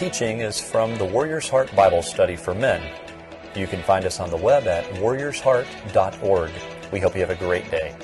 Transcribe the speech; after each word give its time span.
teaching 0.00 0.40
is 0.40 0.58
from 0.58 0.96
the 0.96 1.04
Warrior's 1.04 1.46
Heart 1.46 1.76
Bible 1.76 2.00
Study 2.00 2.34
for 2.34 2.54
Men. 2.54 2.80
You 3.54 3.66
can 3.66 3.82
find 3.82 4.06
us 4.06 4.18
on 4.18 4.30
the 4.30 4.36
web 4.38 4.66
at 4.66 4.82
warriorsheart.org. 4.94 6.50
We 6.90 7.00
hope 7.00 7.14
you 7.14 7.20
have 7.20 7.28
a 7.28 7.34
great 7.34 7.70
day. 7.70 7.94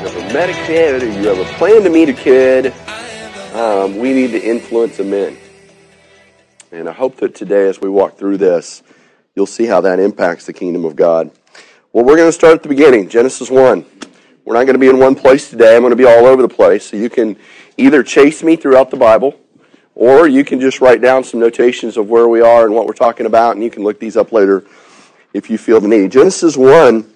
you 0.00 0.40
have 0.40 0.48
a 0.48 0.66
kid 0.66 1.02
or 1.02 1.06
you 1.06 1.28
have 1.28 1.38
a 1.38 1.58
plan 1.58 1.82
to 1.82 1.90
meet 1.90 2.08
a 2.08 2.14
kid, 2.14 2.72
um, 3.52 3.98
we 3.98 4.14
need 4.14 4.28
the 4.28 4.42
influence 4.42 4.98
of 4.98 5.06
men. 5.06 5.36
And 6.72 6.88
I 6.88 6.92
hope 6.92 7.16
that 7.16 7.34
today, 7.34 7.68
as 7.68 7.78
we 7.78 7.90
walk 7.90 8.16
through 8.16 8.38
this, 8.38 8.82
you'll 9.34 9.44
see 9.44 9.66
how 9.66 9.82
that 9.82 10.00
impacts 10.00 10.46
the 10.46 10.54
kingdom 10.54 10.86
of 10.86 10.96
God. 10.96 11.30
Well, 11.92 12.06
we're 12.06 12.16
going 12.16 12.28
to 12.28 12.32
start 12.32 12.54
at 12.54 12.62
the 12.62 12.70
beginning, 12.70 13.10
Genesis 13.10 13.50
1. 13.50 13.95
We're 14.46 14.54
not 14.54 14.64
going 14.64 14.74
to 14.74 14.78
be 14.78 14.88
in 14.88 15.00
one 15.00 15.16
place 15.16 15.50
today. 15.50 15.74
I'm 15.74 15.82
going 15.82 15.90
to 15.90 15.96
be 15.96 16.04
all 16.04 16.24
over 16.24 16.40
the 16.40 16.48
place. 16.48 16.86
So 16.86 16.96
you 16.96 17.10
can 17.10 17.36
either 17.76 18.04
chase 18.04 18.44
me 18.44 18.54
throughout 18.54 18.92
the 18.92 18.96
Bible, 18.96 19.34
or 19.96 20.28
you 20.28 20.44
can 20.44 20.60
just 20.60 20.80
write 20.80 21.02
down 21.02 21.24
some 21.24 21.40
notations 21.40 21.96
of 21.96 22.08
where 22.08 22.28
we 22.28 22.40
are 22.40 22.64
and 22.64 22.72
what 22.72 22.86
we're 22.86 22.92
talking 22.92 23.26
about, 23.26 23.56
and 23.56 23.64
you 23.64 23.70
can 23.70 23.82
look 23.82 23.98
these 23.98 24.16
up 24.16 24.30
later 24.30 24.64
if 25.34 25.50
you 25.50 25.58
feel 25.58 25.80
the 25.80 25.88
need. 25.88 26.12
Genesis 26.12 26.56
1, 26.56 27.12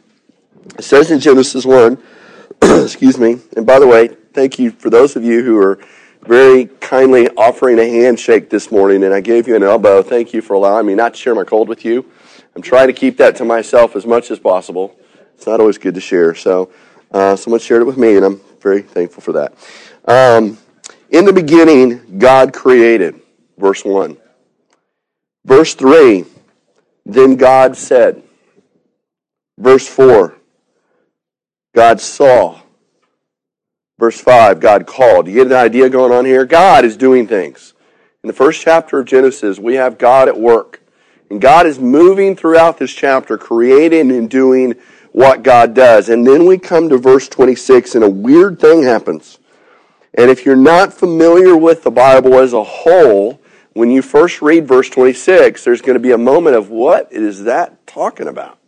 it 0.77 0.83
says 0.83 1.13
in 1.13 1.21
Genesis 1.21 1.65
1, 1.65 2.03
excuse 2.63 3.17
me, 3.17 3.39
and 3.57 3.65
by 3.65 3.79
the 3.79 3.87
way, 3.87 4.09
thank 4.09 4.59
you 4.59 4.73
for 4.73 4.91
those 4.91 5.15
of 5.15 5.23
you 5.23 5.45
who 5.45 5.57
are 5.57 5.79
very 6.23 6.67
kindly 6.81 7.29
offering 7.37 7.79
a 7.79 7.89
handshake 7.89 8.51
this 8.51 8.73
morning, 8.73 9.05
and 9.05 9.15
I 9.15 9.21
gave 9.21 9.47
you 9.47 9.55
an 9.55 9.63
elbow. 9.63 10.03
Thank 10.03 10.35
you 10.35 10.43
for 10.43 10.55
allowing 10.55 10.85
me 10.85 10.97
not 10.97 11.15
to 11.15 11.21
share 11.21 11.37
my 11.37 11.45
cold 11.45 11.69
with 11.69 11.85
you. 11.85 12.11
I'm 12.57 12.63
trying 12.63 12.89
to 12.89 12.93
keep 12.93 13.19
that 13.19 13.37
to 13.37 13.45
myself 13.45 13.95
as 13.95 14.05
much 14.05 14.33
as 14.33 14.41
possible. 14.41 14.97
It's 15.37 15.47
not 15.47 15.61
always 15.61 15.79
good 15.79 15.95
to 15.95 16.01
share. 16.01 16.35
So, 16.35 16.71
uh, 17.11 17.37
someone 17.37 17.61
shared 17.61 17.83
it 17.83 17.87
with 17.87 17.97
me, 17.97 18.17
and 18.17 18.25
I'm 18.25 18.41
very 18.61 18.83
thankful 18.83 19.23
for 19.23 19.33
that. 19.33 19.55
Um, 20.07 20.59
in 21.11 21.25
the 21.25 21.33
beginning, 21.33 22.19
God 22.19 22.53
created, 22.53 23.21
verse 23.59 23.85
1. 23.85 24.17
Verse 25.45 25.75
3, 25.75 26.25
then 27.05 27.37
God 27.37 27.77
said. 27.77 28.23
Verse 29.59 29.87
4, 29.87 30.35
God 31.75 32.01
saw. 32.01 32.61
Verse 33.99 34.19
5, 34.19 34.61
God 34.61 34.87
called. 34.87 35.27
You 35.27 35.35
get 35.35 35.49
an 35.49 35.53
idea 35.53 35.91
going 35.91 36.13
on 36.13 36.25
here? 36.25 36.47
God 36.47 36.85
is 36.85 36.97
doing 36.97 37.27
things. 37.27 37.75
In 38.23 38.29
the 38.29 38.33
first 38.33 38.63
chapter 38.63 39.01
of 39.01 39.07
Genesis, 39.07 39.59
we 39.59 39.75
have 39.75 39.99
God 39.99 40.29
at 40.29 40.39
work. 40.39 40.83
And 41.31 41.41
God 41.41 41.67
is 41.67 41.79
moving 41.79 42.35
throughout 42.35 42.79
this 42.79 42.93
chapter, 42.93 43.37
creating 43.37 44.11
and 44.11 44.29
doing 44.31 44.75
what 45.13 45.43
God 45.43 45.75
does. 45.75 46.09
And 46.09 46.27
then 46.27 46.47
we 46.47 46.59
come 46.59 46.89
to 46.89 46.99
verse 46.99 47.29
26, 47.29 47.95
and 47.95 48.05
a 48.05 48.11
weird 48.11 48.61
thing 48.61 48.83
happens. 48.83 49.39
And 50.15 50.31
if 50.31 50.45
you're 50.45 50.57
not 50.57 50.93
familiar 50.93 51.57
with 51.57 51.83
the 51.83 51.91
Bible 51.91 52.39
as 52.39 52.53
a 52.53 52.63
whole, 52.63 53.41
when 53.73 53.91
you 53.91 54.03
first 54.03 54.43
read 54.43 54.67
verse 54.67 54.91
26, 54.91 55.65
there's 55.65 55.83
going 55.83 55.95
to 55.95 56.01
be 56.01 56.13
a 56.13 56.19
moment 56.19 56.57
of 56.57 56.71
what 56.71 57.13
is 57.13 57.45
that 57.45 57.87
talking 57.87 58.29
about? 58.29 58.59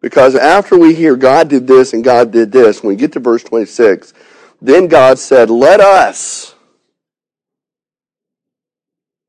Because 0.00 0.34
after 0.34 0.76
we 0.76 0.94
hear 0.94 1.16
God 1.16 1.48
did 1.48 1.66
this 1.66 1.92
and 1.92 2.02
God 2.02 2.32
did 2.32 2.50
this, 2.50 2.82
when 2.82 2.88
we 2.88 2.96
get 2.96 3.12
to 3.12 3.20
verse 3.20 3.44
26, 3.44 4.12
then 4.60 4.88
God 4.88 5.18
said, 5.18 5.50
Let 5.50 5.80
us. 5.80 6.54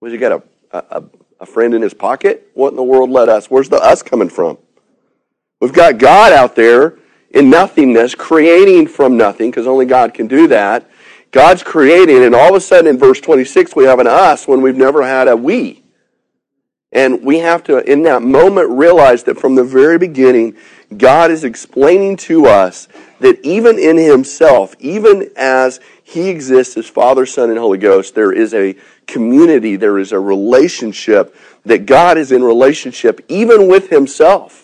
Was 0.01 0.11
he 0.11 0.17
got 0.17 0.43
a, 0.71 0.77
a, 0.97 1.03
a 1.41 1.45
friend 1.45 1.73
in 1.73 1.81
his 1.81 1.93
pocket? 1.93 2.49
What 2.53 2.69
in 2.69 2.75
the 2.75 2.83
world 2.83 3.09
let 3.09 3.29
us? 3.29 3.51
Where's 3.51 3.69
the 3.69 3.77
us 3.77 4.01
coming 4.01 4.29
from? 4.29 4.57
We've 5.63 5.71
got 5.71 5.97
God 5.97 6.33
out 6.33 6.57
there 6.57 6.95
in 7.29 7.49
nothingness, 7.49 8.15
creating 8.15 8.87
from 8.87 9.15
nothing, 9.15 9.49
because 9.49 9.65
only 9.65 9.85
God 9.85 10.13
can 10.13 10.27
do 10.27 10.49
that. 10.49 10.89
God's 11.31 11.63
creating, 11.63 12.21
and 12.21 12.35
all 12.35 12.49
of 12.49 12.55
a 12.55 12.59
sudden 12.59 12.87
in 12.87 12.97
verse 12.97 13.21
26, 13.21 13.73
we 13.73 13.85
have 13.85 13.99
an 13.99 14.05
us 14.05 14.45
when 14.45 14.61
we've 14.61 14.75
never 14.75 15.03
had 15.03 15.29
a 15.29 15.37
we. 15.37 15.81
And 16.91 17.23
we 17.23 17.39
have 17.39 17.63
to, 17.63 17.77
in 17.89 18.03
that 18.03 18.21
moment, 18.21 18.71
realize 18.71 19.23
that 19.23 19.39
from 19.39 19.55
the 19.55 19.63
very 19.63 19.97
beginning, 19.97 20.57
God 20.97 21.31
is 21.31 21.45
explaining 21.45 22.17
to 22.17 22.45
us 22.45 22.89
that 23.21 23.39
even 23.45 23.79
in 23.79 23.95
Himself, 23.95 24.75
even 24.79 25.31
as 25.37 25.79
He 26.03 26.27
exists 26.27 26.75
as 26.75 26.89
Father, 26.89 27.25
Son, 27.25 27.49
and 27.49 27.57
Holy 27.57 27.77
Ghost, 27.77 28.15
there 28.15 28.33
is 28.33 28.53
a 28.53 28.75
community, 29.07 29.77
there 29.77 29.97
is 29.97 30.11
a 30.11 30.19
relationship, 30.19 31.33
that 31.63 31.85
God 31.85 32.17
is 32.17 32.33
in 32.33 32.43
relationship 32.43 33.23
even 33.29 33.69
with 33.69 33.89
Himself. 33.89 34.62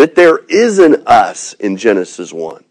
That 0.00 0.14
there 0.14 0.38
is 0.48 0.78
an 0.78 1.02
us 1.04 1.52
in 1.52 1.76
Genesis 1.76 2.32
1. 2.32 2.64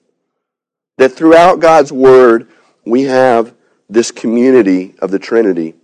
That 0.97 1.09
throughout 1.09 1.59
God's 1.59 1.91
Word, 1.91 2.47
we 2.87 3.03
have 3.03 3.53
this 3.87 4.09
community 4.09 4.95
of 4.97 5.11
the 5.11 5.19
Trinity. 5.19 5.75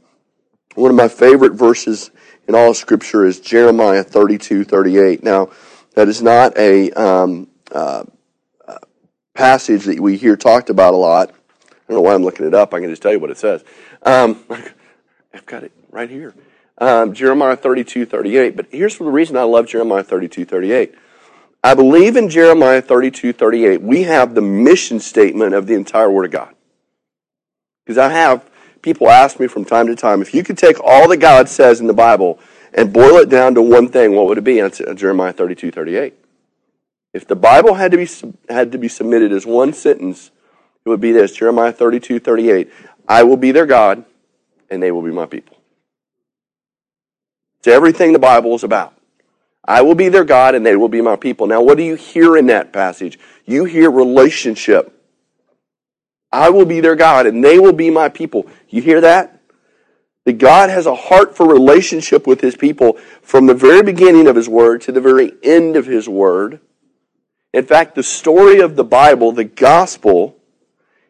One 0.74 0.90
of 0.90 0.98
my 0.98 1.08
favorite 1.08 1.54
verses 1.54 2.10
in 2.48 2.56
all 2.56 2.74
Scripture 2.74 3.28
is 3.28 3.40
Jeremiah 3.40 4.04
32, 4.04 4.64
38. 4.64 5.22
Now, 5.22 5.52
that 5.94 6.08
is 6.08 6.20
not 6.20 6.58
a 6.58 6.90
um, 6.94 7.48
uh, 7.72 8.06
uh, 8.68 8.78
passage 9.36 9.84
that 9.84 10.00
we 10.00 10.18
hear 10.18 10.36
talked 10.36 10.72
about 10.72 10.96
a 10.96 10.98
lot. 10.98 11.30
I 11.30 11.74
don't 11.88 11.98
know 11.98 12.02
why 12.02 12.16
I'm 12.16 12.24
looking 12.24 12.48
it 12.48 12.56
up. 12.56 12.74
I 12.74 12.80
can 12.80 12.90
just 12.90 13.04
tell 13.04 13.12
you 13.12 13.20
what 13.20 13.30
it 13.30 13.38
says. 13.38 13.64
Um, 14.02 14.44
I've 15.32 15.46
got 15.46 15.64
it 15.64 15.74
right 15.92 16.10
here. 16.10 16.34
Um, 16.80 17.14
Jeremiah 17.14 17.56
32, 17.56 18.08
38. 18.08 18.56
But 18.56 18.66
here's 18.72 18.98
the 18.98 19.04
reason 19.04 19.38
I 19.38 19.44
love 19.44 19.68
Jeremiah 19.68 20.04
32, 20.04 20.46
38. 20.46 20.96
I 21.66 21.74
believe 21.74 22.16
in 22.16 22.30
Jeremiah 22.30 22.80
32, 22.80 23.34
38, 23.34 23.82
we 23.82 24.04
have 24.04 24.36
the 24.36 24.42
mission 24.42 25.00
statement 25.00 25.56
of 25.56 25.66
the 25.66 25.74
entire 25.74 26.12
Word 26.12 26.26
of 26.26 26.32
God. 26.32 26.54
Because 27.84 27.98
I 27.98 28.10
have 28.10 28.48
people 28.84 29.10
ask 29.10 29.40
me 29.40 29.48
from 29.48 29.66
time 29.66 29.88
to 29.88 29.96
time, 29.96 30.22
if 30.22 30.32
you 30.36 30.44
could 30.44 30.60
take 30.60 30.80
all 30.80 31.08
that 31.08 31.18
God 31.18 31.50
says 31.50 31.82
in 31.82 31.88
the 31.88 31.94
Bible 31.94 32.40
and 32.72 32.94
boil 32.94 33.18
it 33.18 33.30
down 33.30 33.56
to 33.56 33.64
one 33.64 33.90
thing, 33.90 34.14
what 34.14 34.28
would 34.28 34.38
it 34.38 34.44
be? 34.44 34.60
It's 34.60 34.80
Jeremiah 34.94 35.34
32, 35.34 35.72
38. 35.72 36.14
If 37.16 37.28
the 37.28 37.36
Bible 37.36 37.74
had 37.74 37.90
to 37.94 37.98
be, 37.98 38.08
had 38.48 38.72
to 38.72 38.78
be 38.78 38.88
submitted 38.88 39.32
as 39.32 39.48
one 39.48 39.74
sentence, 39.74 40.30
it 40.86 40.90
would 40.90 41.02
be 41.02 41.14
this 41.14 41.32
Jeremiah 41.32 41.72
32, 41.72 42.20
38. 42.20 42.72
I 43.08 43.24
will 43.24 43.38
be 43.38 43.52
their 43.52 43.66
God, 43.66 44.06
and 44.70 44.84
they 44.84 44.92
will 44.92 45.02
be 45.02 45.12
my 45.12 45.26
people. 45.26 45.58
It's 47.58 47.68
everything 47.68 48.14
the 48.14 48.20
Bible 48.20 48.54
is 48.54 48.64
about. 48.64 48.96
I 49.68 49.82
will 49.82 49.96
be 49.96 50.10
their 50.10 50.24
God, 50.24 50.54
and 50.56 50.66
they 50.66 50.76
will 50.76 50.90
be 50.90 51.02
my 51.02 51.16
people. 51.16 51.48
Now, 51.48 51.62
what 51.62 51.78
do 51.78 51.84
you 51.84 51.96
hear 51.96 52.38
in 52.38 52.46
that 52.48 52.72
passage? 52.72 53.18
You 53.46 53.66
hear 53.66 53.90
relationship. 53.90 54.96
I 56.36 56.50
will 56.50 56.66
be 56.66 56.82
their 56.82 56.98
God 56.98 57.28
and 57.28 57.44
they 57.44 57.60
will 57.60 57.74
be 57.74 57.90
my 57.90 58.10
people. 58.10 58.48
You 58.68 58.82
hear 58.82 59.00
that? 59.02 59.40
That 60.26 60.38
God 60.38 60.70
has 60.70 60.86
a 60.86 60.94
heart 60.94 61.36
for 61.36 61.48
relationship 61.48 62.28
with 62.28 62.42
his 62.42 62.58
people 62.58 62.98
from 63.22 63.46
the 63.46 63.54
very 63.54 63.82
beginning 63.82 64.28
of 64.28 64.36
his 64.36 64.50
word 64.50 64.82
to 64.82 64.92
the 64.92 65.00
very 65.00 65.32
end 65.44 65.78
of 65.78 65.86
his 65.86 66.10
word. 66.10 66.60
In 67.54 67.66
fact, 67.66 67.96
the 67.96 68.04
story 68.04 68.60
of 68.60 68.76
the 68.76 68.84
Bible, 68.84 69.32
the 69.32 69.46
gospel, 69.46 70.36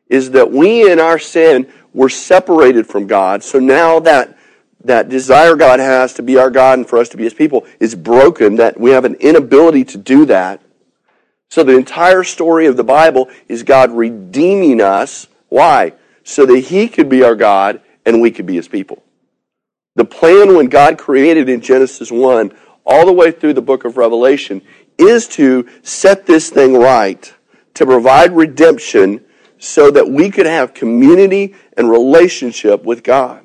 is 0.09 0.31
that 0.31 0.51
we 0.51 0.91
in 0.91 0.99
our 0.99 1.17
sin 1.17 1.71
were 1.91 2.09
separated 2.09 2.85
from 2.85 3.07
God. 3.07 3.41
So 3.41 3.57
now 3.57 3.99
that 4.01 4.34
that 4.85 5.09
desire 5.09 5.55
God 5.55 5.79
has 5.79 6.13
to 6.15 6.23
be 6.23 6.37
our 6.37 6.49
God 6.49 6.79
and 6.79 6.87
for 6.87 6.97
us 6.97 7.09
to 7.09 7.17
be 7.17 7.23
his 7.23 7.33
people 7.33 7.65
is 7.79 7.95
broken, 7.95 8.55
that 8.55 8.79
we 8.79 8.91
have 8.91 9.05
an 9.05 9.15
inability 9.15 9.83
to 9.85 9.97
do 9.97 10.25
that. 10.25 10.61
So 11.49 11.63
the 11.63 11.77
entire 11.77 12.23
story 12.23 12.65
of 12.65 12.77
the 12.77 12.83
Bible 12.83 13.29
is 13.47 13.63
God 13.63 13.91
redeeming 13.91 14.81
us. 14.81 15.27
Why? 15.49 15.93
So 16.23 16.45
that 16.45 16.59
He 16.59 16.87
could 16.87 17.07
be 17.07 17.23
our 17.23 17.35
God 17.35 17.81
and 18.05 18.21
we 18.21 18.31
could 18.31 18.45
be 18.45 18.55
His 18.55 18.67
people. 18.67 19.03
The 19.95 20.05
plan 20.05 20.55
when 20.55 20.67
God 20.67 20.97
created 20.97 21.47
in 21.47 21.61
Genesis 21.61 22.11
1 22.11 22.51
all 22.85 23.05
the 23.05 23.13
way 23.13 23.31
through 23.31 23.53
the 23.53 23.61
book 23.61 23.85
of 23.85 23.95
Revelation 23.95 24.61
is 24.97 25.27
to 25.29 25.67
set 25.81 26.25
this 26.25 26.49
thing 26.49 26.77
right, 26.77 27.33
to 27.75 27.85
provide 27.85 28.35
redemption 28.35 29.23
so 29.57 29.89
that 29.91 30.09
we 30.09 30.29
could 30.29 30.45
have 30.45 30.73
community 30.73 31.55
and 31.77 31.89
relationship 31.89 32.83
with 32.83 33.03
God. 33.03 33.44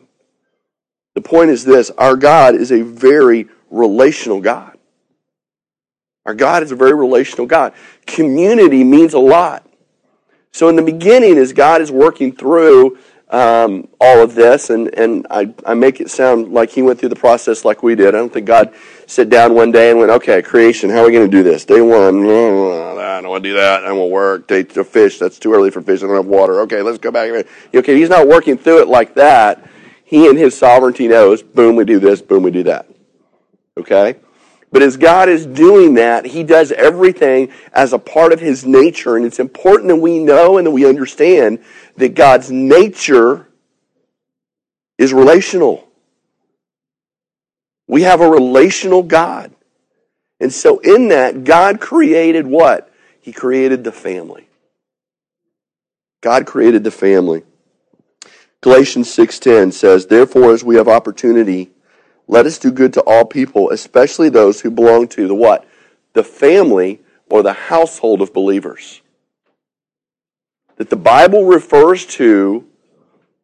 The 1.23 1.29
point 1.29 1.51
is 1.51 1.67
this 1.67 1.91
our 1.99 2.17
God 2.17 2.55
is 2.55 2.73
a 2.73 2.81
very 2.81 3.47
relational 3.71 4.41
God. 4.41 4.79
Our 6.25 6.35
God 6.35 6.63
is 6.63 6.73
a 6.73 6.77
very 6.77 6.95
relational 6.95 7.47
God. 7.47 7.75
Community 8.07 8.85
means 8.85 9.13
a 9.13 9.19
lot. 9.19 9.69
So 10.51 10.71
in 10.71 10.77
the 10.77 10.83
beginning, 10.83 11.37
as 11.37 11.53
God 11.53 11.83
is 11.83 11.93
working 11.93 12.35
through 12.35 12.99
um, 13.29 13.89
all 14.01 14.23
of 14.23 14.35
this, 14.35 14.71
and, 14.71 14.95
and 14.95 15.27
I, 15.31 15.53
I 15.67 15.75
make 15.75 16.01
it 16.01 16.11
sound 16.11 16.55
like 16.55 16.71
he 16.71 16.81
went 16.81 16.99
through 16.99 17.11
the 17.11 17.17
process 17.17 17.67
like 17.67 17.83
we 17.83 17.95
did. 17.95 18.09
I 18.09 18.13
don't 18.13 18.33
think 18.33 18.47
God 18.47 18.75
sat 19.07 19.29
down 19.29 19.55
one 19.55 19.73
day 19.73 19.91
and 19.91 19.99
went, 19.99 20.11
okay, 20.11 20.41
creation, 20.41 20.89
how 20.89 21.01
are 21.01 21.07
we 21.07 21.13
going 21.13 21.31
to 21.31 21.37
do 21.37 21.43
this? 21.43 21.67
Day 21.67 21.83
one, 21.83 22.25
I 22.25 23.21
don't 23.21 23.29
want 23.29 23.45
to 23.45 23.51
do 23.51 23.57
that. 23.57 23.85
I 23.85 23.89
to 23.89 24.05
work. 24.07 24.47
Day 24.47 24.63
two, 24.63 24.85
fish, 24.85 25.19
that's 25.19 25.39
too 25.39 25.53
early 25.53 25.71
for 25.71 25.83
fish. 25.83 26.03
I 26.03 26.07
don't 26.07 26.17
have 26.17 26.25
water. 26.25 26.61
Okay, 26.63 26.81
let's 26.81 26.97
go 26.97 27.11
back. 27.11 27.47
Okay, 27.75 27.97
he's 27.99 28.09
not 28.09 28.27
working 28.27 28.57
through 28.57 28.81
it 28.81 28.89
like 28.89 29.15
that. 29.17 29.70
He 30.11 30.27
and 30.27 30.37
his 30.37 30.59
sovereignty 30.59 31.07
knows, 31.07 31.41
boom, 31.41 31.77
we 31.77 31.85
do 31.85 32.01
this, 32.01 32.21
boom, 32.21 32.43
we 32.43 32.51
do 32.51 32.65
that. 32.65 32.89
Okay? 33.79 34.17
But 34.73 34.83
as 34.83 34.97
God 34.97 35.29
is 35.29 35.47
doing 35.47 35.95
that, 35.95 36.27
He 36.27 36.43
does 36.43 36.73
everything 36.73 37.53
as 37.73 37.93
a 37.93 37.99
part 37.99 38.33
of 38.33 38.41
His 38.41 38.67
nature. 38.67 39.17
And 39.17 39.25
it's 39.25 39.39
important 39.39 39.87
that 39.87 39.97
we 39.97 40.19
know 40.19 40.59
and 40.59 40.67
that 40.67 40.73
we 40.73 40.85
understand 40.85 41.63
that 41.97 42.17
God's 42.17 42.51
nature 42.51 43.47
is 44.99 45.13
relational. 45.13 45.87
We 47.87 48.03
have 48.03 48.21
a 48.21 48.29
relational 48.29 49.05
God. 49.05 49.55
And 50.41 50.53
so 50.53 50.81
in 50.81 51.11
that, 51.11 51.45
God 51.45 51.81
created 51.81 52.49
what? 52.49 52.93
He 53.21 53.33
created 53.33 53.85
the 53.85 53.93
family. 53.93 54.49
God 56.21 56.47
created 56.47 56.83
the 56.83 56.91
family. 56.91 57.45
Galatians 58.63 59.11
6:10 59.11 59.73
says, 59.73 60.07
"Therefore 60.07 60.53
as 60.53 60.63
we 60.63 60.77
have 60.77 60.89
opportunity, 60.89 61.71
let 62.29 62.47
us 62.47 62.59
do 62.59 62.71
good 62.71 62.93
to 62.95 63.01
all 63.03 63.25
people, 63.25 63.71
especially 63.71 64.29
those 64.29 64.61
who 64.61 64.71
belong 64.71 65.09
to 65.09 65.27
the 65.27 65.35
what? 65.35 65.65
The 66.13 66.25
family 66.25 67.01
or 67.29 67.43
the 67.43 67.55
household 67.55 68.21
of 68.21 68.33
believers." 68.33 69.01
That 70.77 70.91
the 70.91 70.97
Bible 70.97 71.47
refers 71.47 72.07
to 72.07 72.65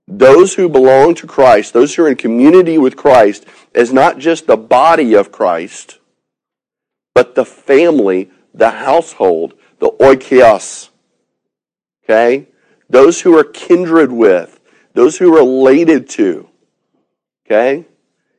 those 0.08 0.54
who 0.54 0.68
belong 0.68 1.14
to 1.16 1.26
Christ, 1.26 1.72
those 1.72 1.94
who 1.94 2.04
are 2.04 2.08
in 2.08 2.16
community 2.16 2.78
with 2.78 2.96
Christ, 2.96 3.44
as 3.74 3.92
not 3.92 4.18
just 4.18 4.46
the 4.46 4.56
body 4.56 5.14
of 5.14 5.32
Christ, 5.32 5.98
but 7.14 7.34
the 7.34 7.44
family, 7.44 8.30
the 8.54 8.70
household, 8.70 9.54
the 9.78 9.90
oikos. 9.90 10.90
Okay? 12.04 12.46
Those 12.88 13.22
who 13.22 13.36
are 13.36 13.44
kindred 13.44 14.12
with, 14.12 14.55
those 14.96 15.18
who 15.18 15.32
are 15.34 15.38
related 15.38 16.08
to. 16.08 16.48
Okay? 17.46 17.84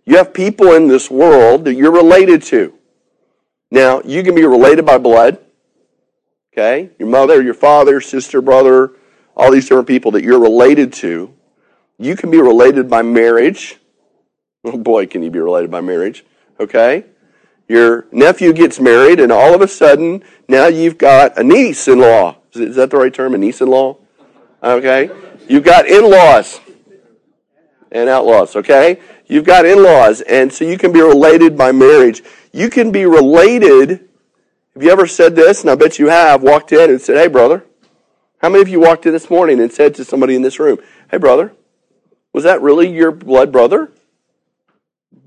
You 0.06 0.18
have 0.18 0.34
people 0.34 0.74
in 0.74 0.88
this 0.88 1.10
world 1.10 1.66
that 1.66 1.76
you're 1.76 1.92
related 1.92 2.42
to. 2.44 2.74
Now, 3.70 4.02
you 4.04 4.24
can 4.24 4.34
be 4.34 4.44
related 4.44 4.86
by 4.86 4.98
blood. 4.98 5.38
Okay? 6.52 6.90
Your 6.98 7.10
mother, 7.10 7.42
your 7.44 7.54
father, 7.54 8.02
sister, 8.02 8.42
brother, 8.42 8.94
all 9.36 9.52
these 9.52 9.66
different 9.70 9.88
people 9.88 10.12
that 10.12 10.24
you're 10.24 10.40
related 10.40 10.94
to. 10.94 11.32
You 12.00 12.16
can 12.16 12.32
be 12.32 12.42
related 12.42 12.90
by 12.90 13.04
marriage. 13.04 13.78
Oh 14.64 14.78
boy, 14.78 15.06
can 15.06 15.22
you 15.22 15.30
be 15.30 15.40
related 15.40 15.70
by 15.70 15.82
marriage. 15.82 16.26
Okay? 16.60 17.06
Your 17.68 18.08
nephew 18.12 18.52
gets 18.54 18.80
married, 18.80 19.20
and 19.20 19.32
all 19.32 19.54
of 19.54 19.62
a 19.62 19.68
sudden, 19.68 20.24
now 20.48 20.68
you've 20.68 20.98
got 20.98 21.38
a 21.38 21.44
niece 21.44 21.88
in 21.88 22.00
law. 22.00 22.38
Is 22.54 22.78
that 22.78 22.90
the 22.90 22.98
right 22.98 23.14
term? 23.14 23.36
A 23.36 23.38
niece 23.38 23.62
in 23.62 23.68
law? 23.68 23.98
Okay? 24.64 25.12
You've 25.48 25.64
got 25.64 25.88
in 25.88 26.10
laws 26.10 26.60
and 27.92 28.10
outlaws, 28.10 28.56
okay? 28.56 29.00
You've 29.28 29.46
got 29.46 29.66
in 29.66 29.82
laws, 29.82 30.22
and 30.22 30.52
so 30.52 30.66
you 30.66 30.78
can 30.78 30.92
be 30.92 31.02
related 31.02 31.58
by 31.58 31.72
marriage. 31.72 32.24
You 32.52 32.70
can 32.70 32.92
be 32.92 33.06
related. 33.06 34.08
Have 34.74 34.84
you 34.84 34.90
ever 34.90 35.08
said 35.08 35.36
this? 35.36 35.62
And 35.62 35.70
I 35.70 35.76
bet 35.76 36.00
you 36.00 36.08
have 36.08 36.44
walked 36.44 36.72
in 36.72 36.90
and 36.90 37.02
said, 37.02 37.18
Hey, 37.18 37.28
brother. 37.28 37.64
How 38.40 38.50
many 38.50 38.62
of 38.62 38.68
you 38.68 38.80
walked 38.80 39.06
in 39.06 39.14
this 39.14 39.30
morning 39.30 39.60
and 39.60 39.72
said 39.72 39.96
to 39.96 40.06
somebody 40.06 40.36
in 40.36 40.44
this 40.44 40.60
room, 40.60 40.78
Hey, 41.10 41.18
brother, 41.18 41.54
was 42.34 42.44
that 42.44 42.62
really 42.62 42.90
your 42.90 43.12
blood 43.12 43.52
brother? 43.52 43.92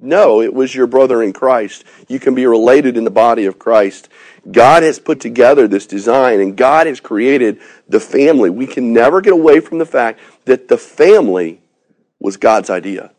No, 0.01 0.41
it 0.41 0.55
was 0.55 0.75
your 0.75 0.87
brother 0.87 1.23
in 1.23 1.33
Christ. 1.33 1.85
You 2.09 2.19
can 2.19 2.35
be 2.35 2.47
related 2.47 2.97
in 2.97 3.05
the 3.05 3.11
body 3.11 3.45
of 3.47 3.59
Christ. 3.59 4.09
God 4.51 4.83
has 4.83 4.99
put 4.99 5.21
together 5.21 5.69
this 5.69 5.87
design 5.87 6.41
and 6.41 6.57
God 6.57 6.87
has 6.87 7.01
created 7.01 7.61
the 7.89 8.01
family. 8.01 8.49
We 8.49 8.67
can 8.67 8.93
never 8.93 9.21
get 9.21 9.33
away 9.33 9.61
from 9.61 9.79
the 9.79 9.87
fact 9.87 10.21
that 10.47 10.69
the 10.69 10.79
family 10.79 11.61
was 12.19 12.37
God's 12.37 12.71
idea. 12.71 13.13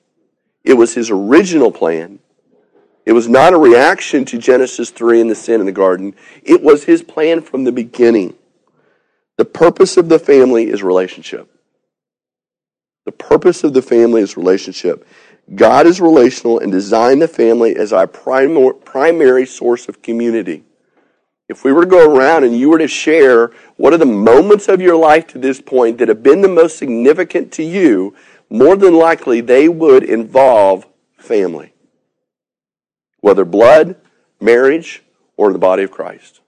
It 0.64 0.74
was 0.74 0.94
his 0.94 1.10
original 1.10 1.72
plan. 1.72 2.20
It 3.06 3.14
was 3.14 3.28
not 3.28 3.54
a 3.54 3.58
reaction 3.58 4.26
to 4.26 4.38
Genesis 4.38 4.92
3 4.92 5.22
and 5.22 5.30
the 5.30 5.36
sin 5.36 5.60
in 5.60 5.66
the 5.66 5.72
garden. 5.72 6.16
It 6.44 6.62
was 6.62 6.84
his 6.84 7.02
plan 7.02 7.42
from 7.42 7.64
the 7.64 7.72
beginning. 7.72 8.36
The 9.38 9.46
purpose 9.46 9.98
of 9.98 10.10
the 10.10 10.20
family 10.20 10.70
is 10.70 10.84
relationship. 10.84 11.50
The 13.06 13.12
purpose 13.12 13.64
of 13.64 13.74
the 13.74 13.82
family 13.82 14.22
is 14.22 14.38
relationship. 14.38 15.08
God 15.54 15.86
is 15.86 16.00
relational 16.00 16.60
and 16.60 16.72
designed 16.72 17.22
the 17.22 17.28
family 17.28 17.76
as 17.76 17.92
our 17.92 18.08
primary 18.08 19.46
source 19.46 19.90
of 19.90 20.02
community. 20.02 20.64
If 21.50 21.66
we 21.66 21.74
were 21.74 21.84
to 21.84 21.90
go 21.90 22.16
around 22.16 22.46
and 22.46 22.56
you 22.56 22.70
were 22.70 22.78
to 22.78 22.88
share 22.88 23.52
what 23.76 23.92
are 23.92 23.98
the 23.98 24.06
moments 24.06 24.70
of 24.70 24.80
your 24.80 24.96
life 24.96 25.28
to 25.28 25.38
this 25.38 25.60
point 25.60 25.98
that 25.98 26.08
have 26.08 26.24
been 26.24 26.42
the 26.42 26.48
most 26.48 26.78
significant 26.78 27.52
to 27.54 27.64
you, 27.64 28.16
more 28.50 28.78
than 28.78 28.96
likely 28.96 29.42
they 29.42 29.68
would 29.68 30.04
involve 30.04 30.86
family. 31.18 31.74
Whether 33.20 33.44
blood, 33.44 33.98
marriage, 34.40 35.04
or 35.36 35.52
the 35.52 35.60
body 35.60 35.84
of 35.84 35.92
Christ. 35.92 36.40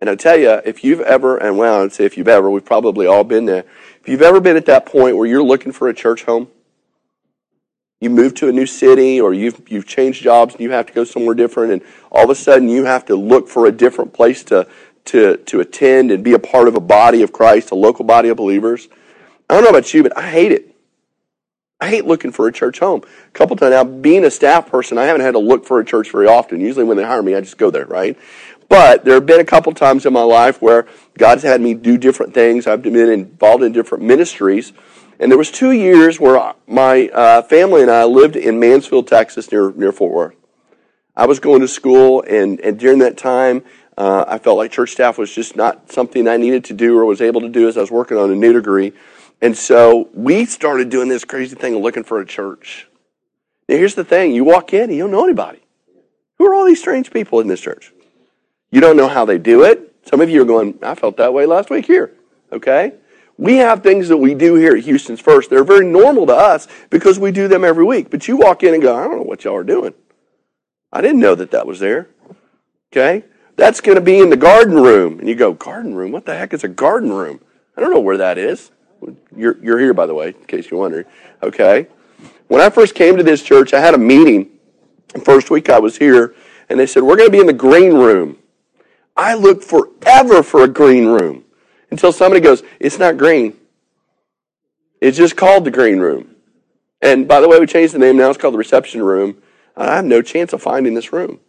And 0.00 0.08
I 0.08 0.14
tell 0.14 0.38
you, 0.38 0.62
if 0.64 0.84
you've 0.84 1.00
ever, 1.00 1.36
and 1.36 1.58
well, 1.58 1.82
I'd 1.82 1.92
say 1.92 2.04
if 2.04 2.16
you've 2.16 2.28
ever, 2.28 2.48
we've 2.48 2.64
probably 2.64 3.06
all 3.06 3.24
been 3.24 3.46
there. 3.46 3.64
If 4.00 4.08
you've 4.08 4.22
ever 4.22 4.40
been 4.40 4.56
at 4.56 4.66
that 4.66 4.86
point 4.86 5.16
where 5.16 5.26
you're 5.26 5.42
looking 5.42 5.72
for 5.72 5.88
a 5.88 5.94
church 5.94 6.24
home, 6.24 6.48
you 8.00 8.08
move 8.08 8.34
to 8.34 8.48
a 8.48 8.52
new 8.52 8.66
city 8.66 9.20
or 9.20 9.34
you've, 9.34 9.60
you've 9.68 9.86
changed 9.86 10.22
jobs 10.22 10.54
and 10.54 10.62
you 10.62 10.70
have 10.70 10.86
to 10.86 10.92
go 10.92 11.04
somewhere 11.04 11.34
different 11.34 11.72
and 11.72 11.82
all 12.10 12.24
of 12.24 12.30
a 12.30 12.34
sudden 12.34 12.68
you 12.68 12.84
have 12.84 13.04
to 13.04 13.14
look 13.14 13.48
for 13.48 13.66
a 13.66 13.72
different 13.72 14.12
place 14.12 14.42
to, 14.44 14.66
to, 15.04 15.36
to 15.36 15.60
attend 15.60 16.10
and 16.10 16.24
be 16.24 16.32
a 16.32 16.38
part 16.38 16.66
of 16.66 16.74
a 16.74 16.80
body 16.80 17.22
of 17.22 17.32
Christ, 17.32 17.70
a 17.70 17.74
local 17.74 18.04
body 18.04 18.30
of 18.30 18.36
believers. 18.38 18.88
I 19.48 19.54
don't 19.54 19.64
know 19.64 19.70
about 19.70 19.92
you, 19.92 20.02
but 20.02 20.16
I 20.16 20.30
hate 20.30 20.52
it. 20.52 20.74
I 21.80 21.88
hate 21.88 22.04
looking 22.04 22.30
for 22.30 22.46
a 22.46 22.52
church 22.52 22.78
home. 22.78 23.02
A 23.02 23.30
couple 23.30 23.56
times 23.56 23.72
now, 23.72 23.84
being 23.84 24.24
a 24.24 24.30
staff 24.30 24.68
person, 24.68 24.98
I 24.98 25.04
haven't 25.04 25.22
had 25.22 25.32
to 25.32 25.38
look 25.38 25.64
for 25.64 25.80
a 25.80 25.84
church 25.84 26.12
very 26.12 26.26
often. 26.26 26.60
Usually 26.60 26.84
when 26.84 26.98
they 26.98 27.04
hire 27.04 27.22
me, 27.22 27.34
I 27.34 27.40
just 27.40 27.56
go 27.56 27.70
there, 27.70 27.86
right? 27.86 28.18
But 28.68 29.04
there 29.04 29.14
have 29.14 29.26
been 29.26 29.40
a 29.40 29.44
couple 29.44 29.72
times 29.72 30.06
in 30.06 30.12
my 30.12 30.22
life 30.22 30.62
where 30.62 30.86
God's 31.18 31.42
had 31.42 31.60
me 31.60 31.74
do 31.74 31.98
different 31.98 32.34
things. 32.34 32.66
I've 32.66 32.82
been 32.82 32.96
involved 32.96 33.64
in 33.64 33.72
different 33.72 34.04
ministries. 34.04 34.72
And 35.20 35.30
there 35.30 35.36
was 35.36 35.50
two 35.50 35.72
years 35.72 36.18
where 36.18 36.54
my 36.66 37.08
uh, 37.08 37.42
family 37.42 37.82
and 37.82 37.90
I 37.90 38.04
lived 38.04 38.36
in 38.36 38.58
Mansfield, 38.58 39.06
Texas, 39.06 39.52
near 39.52 39.70
near 39.70 39.92
Fort 39.92 40.12
Worth. 40.12 40.36
I 41.14 41.26
was 41.26 41.38
going 41.38 41.60
to 41.60 41.68
school, 41.68 42.22
and 42.22 42.58
and 42.60 42.78
during 42.78 43.00
that 43.00 43.18
time, 43.18 43.62
uh, 43.98 44.24
I 44.26 44.38
felt 44.38 44.56
like 44.56 44.72
church 44.72 44.92
staff 44.92 45.18
was 45.18 45.32
just 45.32 45.56
not 45.56 45.92
something 45.92 46.26
I 46.26 46.38
needed 46.38 46.64
to 46.64 46.72
do 46.72 46.98
or 46.98 47.04
was 47.04 47.20
able 47.20 47.42
to 47.42 47.50
do 47.50 47.68
as 47.68 47.76
I 47.76 47.82
was 47.82 47.90
working 47.90 48.16
on 48.16 48.30
a 48.30 48.34
new 48.34 48.54
degree. 48.54 48.94
And 49.42 49.54
so 49.54 50.08
we 50.14 50.46
started 50.46 50.88
doing 50.88 51.08
this 51.08 51.26
crazy 51.26 51.54
thing 51.54 51.74
of 51.74 51.82
looking 51.82 52.04
for 52.04 52.18
a 52.18 52.26
church. 52.26 52.88
Now 53.68 53.76
here's 53.76 53.96
the 53.96 54.04
thing: 54.04 54.32
you 54.32 54.44
walk 54.44 54.72
in, 54.72 54.84
and 54.84 54.94
you 54.94 55.00
don't 55.00 55.10
know 55.10 55.24
anybody. 55.24 55.60
Who 56.38 56.46
are 56.46 56.54
all 56.54 56.64
these 56.64 56.80
strange 56.80 57.10
people 57.10 57.40
in 57.40 57.46
this 57.46 57.60
church? 57.60 57.92
You 58.70 58.80
don't 58.80 58.96
know 58.96 59.08
how 59.08 59.26
they 59.26 59.36
do 59.36 59.64
it. 59.64 59.94
Some 60.06 60.22
of 60.22 60.30
you 60.30 60.40
are 60.40 60.46
going, 60.46 60.78
I 60.82 60.94
felt 60.94 61.18
that 61.18 61.34
way 61.34 61.44
last 61.44 61.68
week 61.68 61.84
here. 61.84 62.14
Okay? 62.50 62.94
We 63.40 63.56
have 63.56 63.82
things 63.82 64.08
that 64.08 64.18
we 64.18 64.34
do 64.34 64.56
here 64.56 64.76
at 64.76 64.84
Houston's 64.84 65.18
First. 65.18 65.48
They're 65.48 65.64
very 65.64 65.86
normal 65.86 66.26
to 66.26 66.34
us 66.34 66.68
because 66.90 67.18
we 67.18 67.32
do 67.32 67.48
them 67.48 67.64
every 67.64 67.84
week. 67.84 68.10
But 68.10 68.28
you 68.28 68.36
walk 68.36 68.62
in 68.62 68.74
and 68.74 68.82
go, 68.82 68.94
I 68.94 69.04
don't 69.04 69.16
know 69.16 69.22
what 69.22 69.44
y'all 69.44 69.56
are 69.56 69.64
doing. 69.64 69.94
I 70.92 71.00
didn't 71.00 71.20
know 71.20 71.34
that 71.34 71.50
that 71.52 71.66
was 71.66 71.80
there. 71.80 72.10
Okay? 72.92 73.24
That's 73.56 73.80
going 73.80 73.94
to 73.94 74.02
be 74.02 74.18
in 74.18 74.28
the 74.28 74.36
garden 74.36 74.74
room. 74.74 75.20
And 75.20 75.26
you 75.26 75.34
go, 75.34 75.54
garden 75.54 75.94
room? 75.94 76.12
What 76.12 76.26
the 76.26 76.36
heck 76.36 76.52
is 76.52 76.64
a 76.64 76.68
garden 76.68 77.10
room? 77.10 77.40
I 77.78 77.80
don't 77.80 77.90
know 77.90 78.00
where 78.00 78.18
that 78.18 78.36
is. 78.36 78.72
You're, 79.34 79.56
you're 79.64 79.78
here, 79.78 79.94
by 79.94 80.04
the 80.04 80.12
way, 80.12 80.28
in 80.28 80.44
case 80.44 80.70
you're 80.70 80.78
wondering. 80.78 81.06
Okay? 81.42 81.86
When 82.48 82.60
I 82.60 82.68
first 82.68 82.94
came 82.94 83.16
to 83.16 83.22
this 83.22 83.42
church, 83.42 83.72
I 83.72 83.80
had 83.80 83.94
a 83.94 83.98
meeting. 83.98 84.50
The 85.14 85.20
first 85.20 85.48
week 85.48 85.70
I 85.70 85.78
was 85.78 85.96
here, 85.96 86.34
and 86.68 86.78
they 86.78 86.86
said, 86.86 87.04
We're 87.04 87.16
going 87.16 87.28
to 87.28 87.32
be 87.32 87.40
in 87.40 87.46
the 87.46 87.54
green 87.54 87.94
room. 87.94 88.36
I 89.16 89.32
looked 89.32 89.64
forever 89.64 90.42
for 90.42 90.62
a 90.62 90.68
green 90.68 91.06
room 91.06 91.46
until 91.90 92.12
somebody 92.12 92.40
goes, 92.40 92.62
It's 92.78 92.98
not 92.98 93.16
green. 93.16 93.56
It's 95.00 95.16
just 95.16 95.36
called 95.36 95.64
the 95.64 95.70
green 95.70 95.98
room. 95.98 96.34
And 97.00 97.26
by 97.26 97.40
the 97.40 97.48
way, 97.48 97.58
we 97.58 97.66
changed 97.66 97.94
the 97.94 97.98
name 97.98 98.16
now. 98.16 98.28
It's 98.28 98.38
called 98.38 98.54
the 98.54 98.58
reception 98.58 99.02
room. 99.02 99.42
I 99.76 99.96
have 99.96 100.04
no 100.04 100.20
chance 100.20 100.52
of 100.52 100.60
finding 100.60 100.94
this 100.94 101.12
room. 101.12 101.40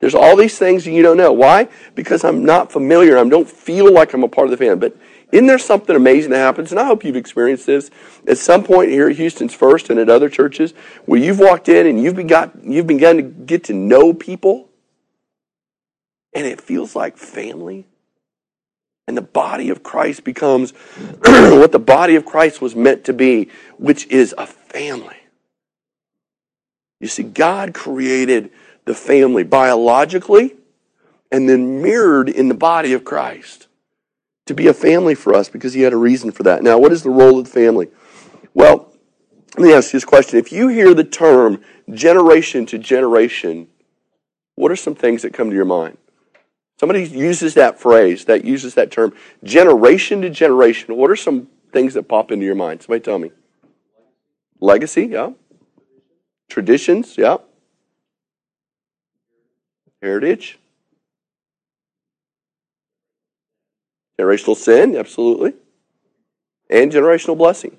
There's 0.00 0.14
all 0.14 0.36
these 0.36 0.56
things 0.56 0.86
you 0.86 1.02
don't 1.02 1.16
know. 1.16 1.32
Why? 1.32 1.68
Because 1.94 2.24
I'm 2.24 2.44
not 2.44 2.70
familiar. 2.72 3.18
I 3.18 3.28
don't 3.28 3.48
feel 3.48 3.92
like 3.92 4.14
I'm 4.14 4.22
a 4.22 4.28
part 4.28 4.46
of 4.46 4.52
the 4.52 4.56
family. 4.56 4.76
But 4.76 4.96
isn't 5.32 5.46
there 5.46 5.58
something 5.58 5.94
amazing 5.94 6.30
that 6.30 6.38
happens? 6.38 6.70
And 6.70 6.80
I 6.80 6.84
hope 6.84 7.04
you've 7.04 7.16
experienced 7.16 7.66
this 7.66 7.90
at 8.26 8.38
some 8.38 8.64
point 8.64 8.90
here 8.90 9.10
at 9.10 9.16
Houston's 9.16 9.54
First 9.54 9.90
and 9.90 9.98
at 9.98 10.08
other 10.08 10.30
churches 10.30 10.72
where 11.04 11.20
you've 11.20 11.40
walked 11.40 11.68
in 11.68 11.86
and 11.86 12.00
you've 12.00 12.16
begun, 12.16 12.60
you've 12.62 12.86
begun 12.86 13.16
to 13.16 13.22
get 13.22 13.64
to 13.64 13.74
know 13.74 14.14
people 14.14 14.68
and 16.32 16.46
it 16.46 16.60
feels 16.60 16.94
like 16.94 17.16
family. 17.18 17.86
And 19.08 19.16
the 19.16 19.22
body 19.22 19.70
of 19.70 19.82
Christ 19.82 20.22
becomes 20.22 20.70
what 21.20 21.72
the 21.72 21.80
body 21.80 22.14
of 22.14 22.26
Christ 22.26 22.62
was 22.62 22.76
meant 22.76 23.04
to 23.06 23.14
be, 23.14 23.50
which 23.78 24.06
is 24.08 24.34
a 24.38 24.46
family. 24.46 25.16
You 27.00 27.08
see, 27.08 27.24
God 27.24 27.74
created 27.74 28.50
the 28.84 28.94
family 28.94 29.44
biologically 29.44 30.56
and 31.32 31.48
then 31.48 31.82
mirrored 31.82 32.28
in 32.28 32.48
the 32.48 32.54
body 32.54 32.92
of 32.92 33.04
Christ 33.04 33.66
to 34.46 34.54
be 34.54 34.68
a 34.68 34.74
family 34.74 35.14
for 35.14 35.34
us 35.34 35.48
because 35.48 35.74
he 35.74 35.82
had 35.82 35.92
a 35.92 35.96
reason 35.98 36.30
for 36.30 36.44
that. 36.44 36.62
Now, 36.62 36.78
what 36.78 36.92
is 36.92 37.02
the 37.02 37.10
role 37.10 37.38
of 37.38 37.46
the 37.46 37.50
family? 37.50 37.88
Well, 38.54 38.92
let 39.56 39.66
me 39.66 39.72
ask 39.74 39.92
you 39.92 39.98
this 39.98 40.04
question. 40.04 40.38
If 40.38 40.52
you 40.52 40.68
hear 40.68 40.94
the 40.94 41.04
term 41.04 41.62
generation 41.92 42.66
to 42.66 42.78
generation, 42.78 43.68
What 44.56 44.72
are 44.72 44.76
some 44.76 44.96
things 44.96 45.22
that 45.22 45.32
come 45.32 45.50
to 45.50 45.56
your 45.56 45.64
mind? 45.64 45.98
Somebody 46.78 47.04
uses 47.08 47.54
that 47.54 47.80
phrase, 47.80 48.24
that 48.26 48.44
uses 48.44 48.74
that 48.74 48.92
term, 48.92 49.12
generation 49.42 50.22
to 50.22 50.30
generation. 50.30 50.96
What 50.96 51.10
are 51.10 51.16
some 51.16 51.48
things 51.72 51.94
that 51.94 52.08
pop 52.08 52.30
into 52.30 52.46
your 52.46 52.54
mind? 52.54 52.82
Somebody 52.82 53.02
tell 53.02 53.18
me. 53.18 53.32
Legacy, 54.60 55.06
yeah. 55.06 55.30
Traditions, 56.48 57.18
yeah. 57.18 57.38
Heritage. 60.00 60.60
Generational 64.20 64.56
sin, 64.56 64.96
absolutely. 64.96 65.54
And 66.70 66.92
generational 66.92 67.36
blessing. 67.36 67.76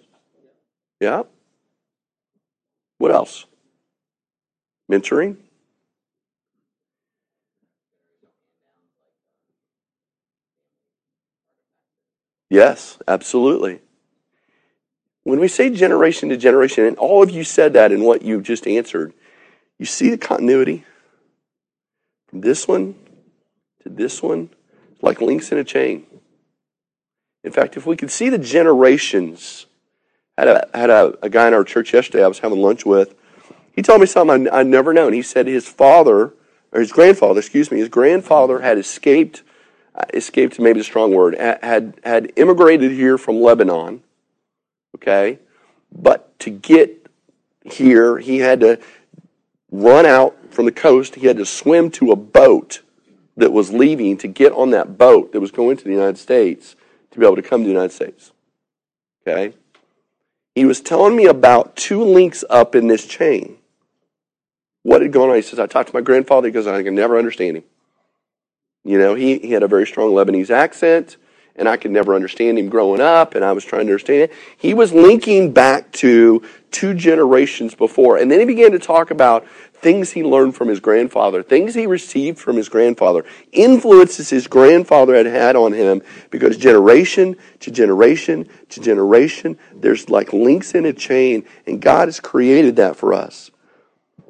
Yeah. 1.00 1.24
What 2.98 3.12
else? 3.12 3.46
Mentoring. 4.92 5.38
Yes, 12.50 12.98
absolutely. 13.08 13.82
When 15.24 15.40
we 15.40 15.48
say 15.48 15.70
generation 15.70 16.30
to 16.30 16.38
generation, 16.38 16.86
and 16.86 16.98
all 16.98 17.22
of 17.22 17.30
you 17.30 17.44
said 17.44 17.74
that 17.74 17.92
in 17.92 18.04
what 18.04 18.24
you 18.24 18.42
just 18.42 18.66
answered, 18.66 19.14
you 19.78 19.86
see 19.86 20.10
the 20.10 20.18
continuity 20.18 20.86
from 22.28 22.42
this 22.42 22.68
one 22.68 22.96
to 23.84 23.90
this 23.90 24.22
one, 24.22 24.50
like 25.02 25.22
links 25.22 25.52
in 25.52 25.58
a 25.58 25.64
chain. 25.64 26.06
In 27.44 27.52
fact, 27.52 27.78
if 27.78 27.86
we 27.86 27.96
could 27.96 28.12
see 28.12 28.30
the 28.30 28.38
generations, 28.38 29.68
I 30.38 30.42
had 30.42 30.48
a, 30.50 30.78
had 30.78 30.90
a, 30.90 31.18
a 31.22 31.30
guy 31.30 31.48
in 31.48 31.54
our 31.54 31.64
church 31.64 31.94
yesterday 31.94 32.24
I 32.24 32.28
was 32.28 32.40
having 32.40 32.60
lunch 32.60 32.86
with. 32.86 33.16
He 33.74 33.82
told 33.82 34.02
me 34.02 34.08
something 34.08 34.48
I'd, 34.48 34.54
I'd 34.54 34.68
never 34.68 34.94
known. 34.94 35.14
He 35.14 35.22
said 35.22 35.48
his 35.48 35.68
father, 35.68 36.34
or 36.72 36.80
his 36.80 36.92
grandfather, 36.92 37.40
excuse 37.40 37.72
me, 37.72 37.80
his 37.80 37.90
grandfather 37.90 38.60
had 38.60 38.78
escaped, 38.78 39.44
Uh, 40.00 40.06
escaped 40.14 40.60
maybe 40.60 40.80
a 40.80 40.84
strong 40.84 41.14
word, 41.14 41.36
had, 41.38 42.00
had 42.06 42.32
immigrated 42.38 42.92
here 42.92 43.18
from 43.18 43.42
Lebanon, 43.42 44.02
okay? 44.96 45.40
But 45.92 46.40
to 46.40 46.50
get 46.50 47.08
here, 47.66 48.18
he 48.18 48.38
had 48.38 48.62
to 48.62 48.80
run 49.72 50.06
out 50.06 50.38
from 50.52 50.66
the 50.66 50.72
coast. 50.72 51.16
He 51.16 51.28
had 51.28 51.38
to 51.38 51.46
swim 51.46 51.92
to 51.92 52.12
a 52.12 52.16
boat 52.16 52.82
that 53.36 53.52
was 53.52 53.74
leaving 53.74 54.16
to 54.18 54.28
get 54.28 54.54
on 54.54 54.70
that 54.72 54.98
boat 54.98 55.34
that 55.34 55.42
was 55.42 55.52
going 55.52 55.76
to 55.76 55.84
the 55.84 55.92
United 55.92 56.18
States 56.18 56.76
to 57.12 57.20
be 57.20 57.26
able 57.26 57.36
to 57.36 57.42
come 57.42 57.62
to 57.62 57.66
the 57.66 57.74
United 57.74 57.92
States. 57.92 58.32
Okay? 59.28 59.54
He 60.56 60.64
was 60.64 60.80
telling 60.80 61.16
me 61.16 61.26
about 61.26 61.76
two 61.76 62.04
links 62.04 62.46
up 62.50 62.74
in 62.74 62.88
this 62.88 63.06
chain. 63.06 63.58
What 64.84 65.02
had 65.02 65.12
gone 65.12 65.30
on? 65.30 65.36
He 65.36 65.42
says, 65.42 65.60
I 65.60 65.68
talked 65.68 65.90
to 65.90 65.96
my 65.96 66.02
grandfather 66.02 66.48
because 66.48 66.68
I 66.68 66.84
can 66.84 66.96
never 66.96 67.18
understand 67.18 67.58
him. 67.58 67.64
You 68.84 68.98
know, 68.98 69.16
he, 69.16 69.40
he 69.40 69.52
had 69.52 69.64
a 69.64 69.68
very 69.68 69.86
strong 69.86 70.12
Lebanese 70.12 70.50
accent, 70.50 71.18
and 71.56 71.68
I 71.68 71.78
could 71.78 71.92
never 71.92 72.16
understand 72.16 72.58
him 72.58 72.70
growing 72.70 73.02
up, 73.02 73.36
and 73.36 73.44
I 73.44 73.52
was 73.52 73.66
trying 73.66 73.88
to 73.88 73.92
understand 73.92 74.22
it. 74.24 74.34
He 74.58 74.74
was 74.74 74.94
linking 74.94 75.52
back 75.52 75.92
to 75.94 76.42
two 76.72 76.94
generations 76.94 77.76
before. 77.76 78.18
And 78.18 78.32
then 78.32 78.40
he 78.40 78.46
began 78.46 78.72
to 78.72 78.80
talk 78.80 79.12
about 79.12 79.46
things 79.74 80.12
he 80.12 80.24
learned 80.24 80.56
from 80.56 80.68
his 80.68 80.80
grandfather, 80.80 81.42
things 81.42 81.74
he 81.74 81.88
received 81.88 82.38
from 82.38 82.58
his 82.58 82.70
grandfather, 82.70 83.26
influences 83.52 84.30
his 84.30 84.48
grandfather 84.48 85.16
had 85.16 85.26
had 85.26 85.56
on 85.56 85.74
him 85.74 86.02
because 86.30 86.58
generation 86.58 87.36
to 87.60 87.72
generation 87.72 88.48
to 88.70 88.82
generation, 88.82 89.58
there's 89.74 90.10
like 90.10 90.34
links 90.34 90.76
in 90.76 90.86
a 90.86 90.94
chain, 90.94 91.46
and 91.66 91.82
God 91.82 92.08
has 92.08 92.20
created 92.20 92.76
that 92.78 92.96
for 92.96 93.14
us. 93.14 93.52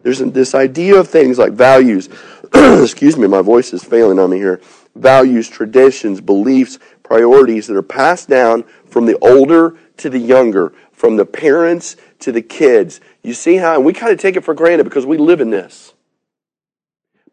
There's 0.01 0.19
this 0.19 0.55
idea 0.55 0.97
of 0.97 1.09
things 1.09 1.37
like 1.37 1.53
values. 1.53 2.09
Excuse 2.53 3.17
me, 3.17 3.27
my 3.27 3.41
voice 3.41 3.73
is 3.73 3.83
failing 3.83 4.19
on 4.19 4.29
me 4.29 4.37
here. 4.37 4.61
Values, 4.95 5.49
traditions, 5.49 6.21
beliefs, 6.21 6.79
priorities 7.03 7.67
that 7.67 7.75
are 7.75 7.81
passed 7.81 8.29
down 8.29 8.63
from 8.85 9.05
the 9.05 9.17
older 9.19 9.77
to 9.97 10.09
the 10.09 10.19
younger, 10.19 10.73
from 10.91 11.17
the 11.17 11.25
parents 11.25 11.95
to 12.19 12.31
the 12.31 12.41
kids. 12.41 13.01
You 13.23 13.33
see 13.33 13.57
how, 13.57 13.75
and 13.75 13.85
we 13.85 13.93
kind 13.93 14.11
of 14.11 14.19
take 14.19 14.35
it 14.35 14.43
for 14.43 14.53
granted 14.53 14.83
because 14.83 15.05
we 15.05 15.17
live 15.17 15.41
in 15.41 15.49
this. 15.49 15.93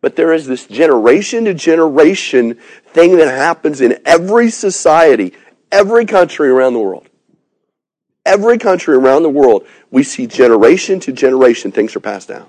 But 0.00 0.16
there 0.16 0.32
is 0.32 0.46
this 0.46 0.66
generation 0.66 1.46
to 1.46 1.54
generation 1.54 2.58
thing 2.88 3.16
that 3.16 3.28
happens 3.28 3.80
in 3.80 3.98
every 4.04 4.50
society, 4.50 5.32
every 5.72 6.04
country 6.04 6.48
around 6.48 6.74
the 6.74 6.80
world. 6.80 7.08
Every 8.24 8.58
country 8.58 8.96
around 8.96 9.22
the 9.22 9.30
world, 9.30 9.66
we 9.90 10.02
see 10.02 10.26
generation 10.26 11.00
to 11.00 11.12
generation 11.12 11.70
things 11.70 11.94
are 11.96 12.00
passed 12.00 12.28
down. 12.28 12.48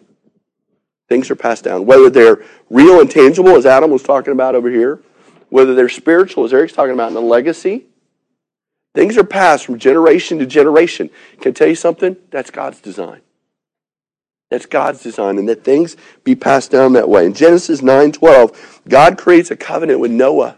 Things 1.10 1.32
are 1.32 1.36
passed 1.36 1.64
down. 1.64 1.86
Whether 1.86 2.10
they're 2.10 2.44
real 2.70 3.00
and 3.00 3.10
tangible, 3.10 3.56
as 3.56 3.66
Adam 3.66 3.92
was 3.92 4.04
talking 4.04 4.34
about 4.34 4.56
over 4.56 4.70
here, 4.70 5.00
whether 5.50 5.74
they're 5.74 5.90
spiritual, 5.90 6.44
as 6.44 6.54
Eric's 6.54 6.74
talking 6.74 6.94
about 6.94 7.08
in 7.08 7.14
the 7.14 7.22
legacy, 7.22 7.86
Things 8.98 9.16
are 9.16 9.24
passed 9.24 9.68
from 9.68 9.78
generation 9.78 10.40
to 10.40 10.48
generation. 10.48 11.12
Can 11.40 11.52
I 11.52 11.54
tell 11.54 11.68
you 11.68 11.76
something? 11.76 12.18
That's 12.32 12.50
God's 12.50 12.82
design. 12.82 13.22
That's 14.50 14.66
God's 14.66 15.04
design, 15.04 15.38
and 15.38 15.48
that 15.50 15.64
things 15.64 15.96
be 16.24 16.34
passed 16.34 16.72
down 16.72 16.94
that 16.94 17.08
way. 17.08 17.28
In 17.28 17.36
Genesis 17.36 17.82
9:12, 17.82 18.82
God 18.90 19.16
creates 19.16 19.52
a 19.52 19.56
covenant 19.56 20.00
with 20.00 20.10
Noah. 20.10 20.58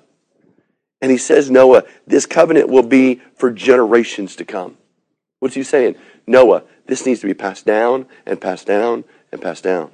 And 1.01 1.12
he 1.12 1.18
says, 1.18 1.51
Noah, 1.51 1.84
this 2.08 2.25
covenant 2.25 2.70
will 2.70 2.84
be 2.84 3.22
for 3.36 3.51
generations 3.51 4.38
to 4.38 4.46
come. 4.46 4.77
What's 5.39 5.56
he 5.56 5.63
saying? 5.63 5.96
Noah, 6.25 6.63
this 6.86 7.06
needs 7.06 7.20
to 7.20 7.27
be 7.27 7.34
passed 7.34 7.65
down 7.65 8.06
and 8.25 8.39
passed 8.39 8.68
down 8.68 9.03
and 9.34 9.41
passed 9.41 9.65
down. 9.65 9.91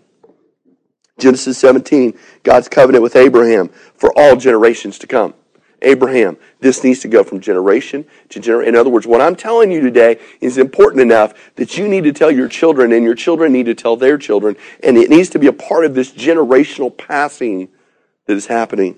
Genesis 1.17 1.57
17, 1.57 2.17
God's 2.43 2.67
covenant 2.67 3.01
with 3.01 3.15
Abraham 3.15 3.69
for 3.95 4.11
all 4.17 4.35
generations 4.35 4.99
to 4.99 5.07
come. 5.07 5.33
Abraham. 5.81 6.37
This 6.59 6.83
needs 6.83 6.99
to 7.01 7.07
go 7.07 7.23
from 7.23 7.39
generation 7.39 8.05
to 8.29 8.39
generation. 8.39 8.73
In 8.73 8.79
other 8.79 8.89
words, 8.89 9.05
what 9.05 9.21
I'm 9.21 9.35
telling 9.35 9.71
you 9.71 9.81
today 9.81 10.19
is 10.41 10.57
important 10.57 11.01
enough 11.01 11.53
that 11.55 11.77
you 11.77 11.87
need 11.87 12.03
to 12.05 12.11
tell 12.11 12.31
your 12.31 12.47
children, 12.47 12.91
and 12.91 13.03
your 13.03 13.15
children 13.15 13.53
need 13.53 13.67
to 13.67 13.75
tell 13.75 13.95
their 13.95 14.17
children, 14.17 14.55
and 14.83 14.97
it 14.97 15.09
needs 15.09 15.29
to 15.29 15.39
be 15.39 15.47
a 15.47 15.53
part 15.53 15.85
of 15.85 15.93
this 15.93 16.11
generational 16.11 16.95
passing 16.95 17.69
that 18.25 18.35
is 18.35 18.47
happening. 18.47 18.97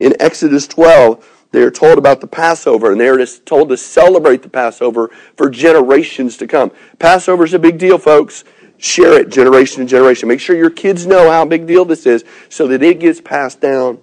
In 0.00 0.14
Exodus 0.20 0.66
12, 0.66 1.46
they 1.52 1.62
are 1.62 1.70
told 1.70 1.98
about 1.98 2.20
the 2.20 2.26
Passover, 2.26 2.90
and 2.90 3.00
they 3.00 3.08
are 3.08 3.18
just 3.18 3.46
told 3.46 3.68
to 3.68 3.76
celebrate 3.76 4.42
the 4.42 4.48
Passover 4.48 5.10
for 5.36 5.50
generations 5.50 6.36
to 6.38 6.46
come. 6.46 6.72
Passover 6.98 7.44
is 7.44 7.54
a 7.54 7.58
big 7.58 7.78
deal, 7.78 7.98
folks. 7.98 8.44
Share 8.82 9.20
it 9.20 9.28
generation 9.28 9.78
to 9.78 9.88
generation. 9.88 10.28
Make 10.28 10.40
sure 10.40 10.56
your 10.56 10.68
kids 10.68 11.06
know 11.06 11.30
how 11.30 11.44
big 11.44 11.68
deal 11.68 11.84
this 11.84 12.04
is 12.04 12.24
so 12.48 12.66
that 12.66 12.82
it 12.82 12.98
gets 12.98 13.20
passed 13.20 13.60
down. 13.60 14.00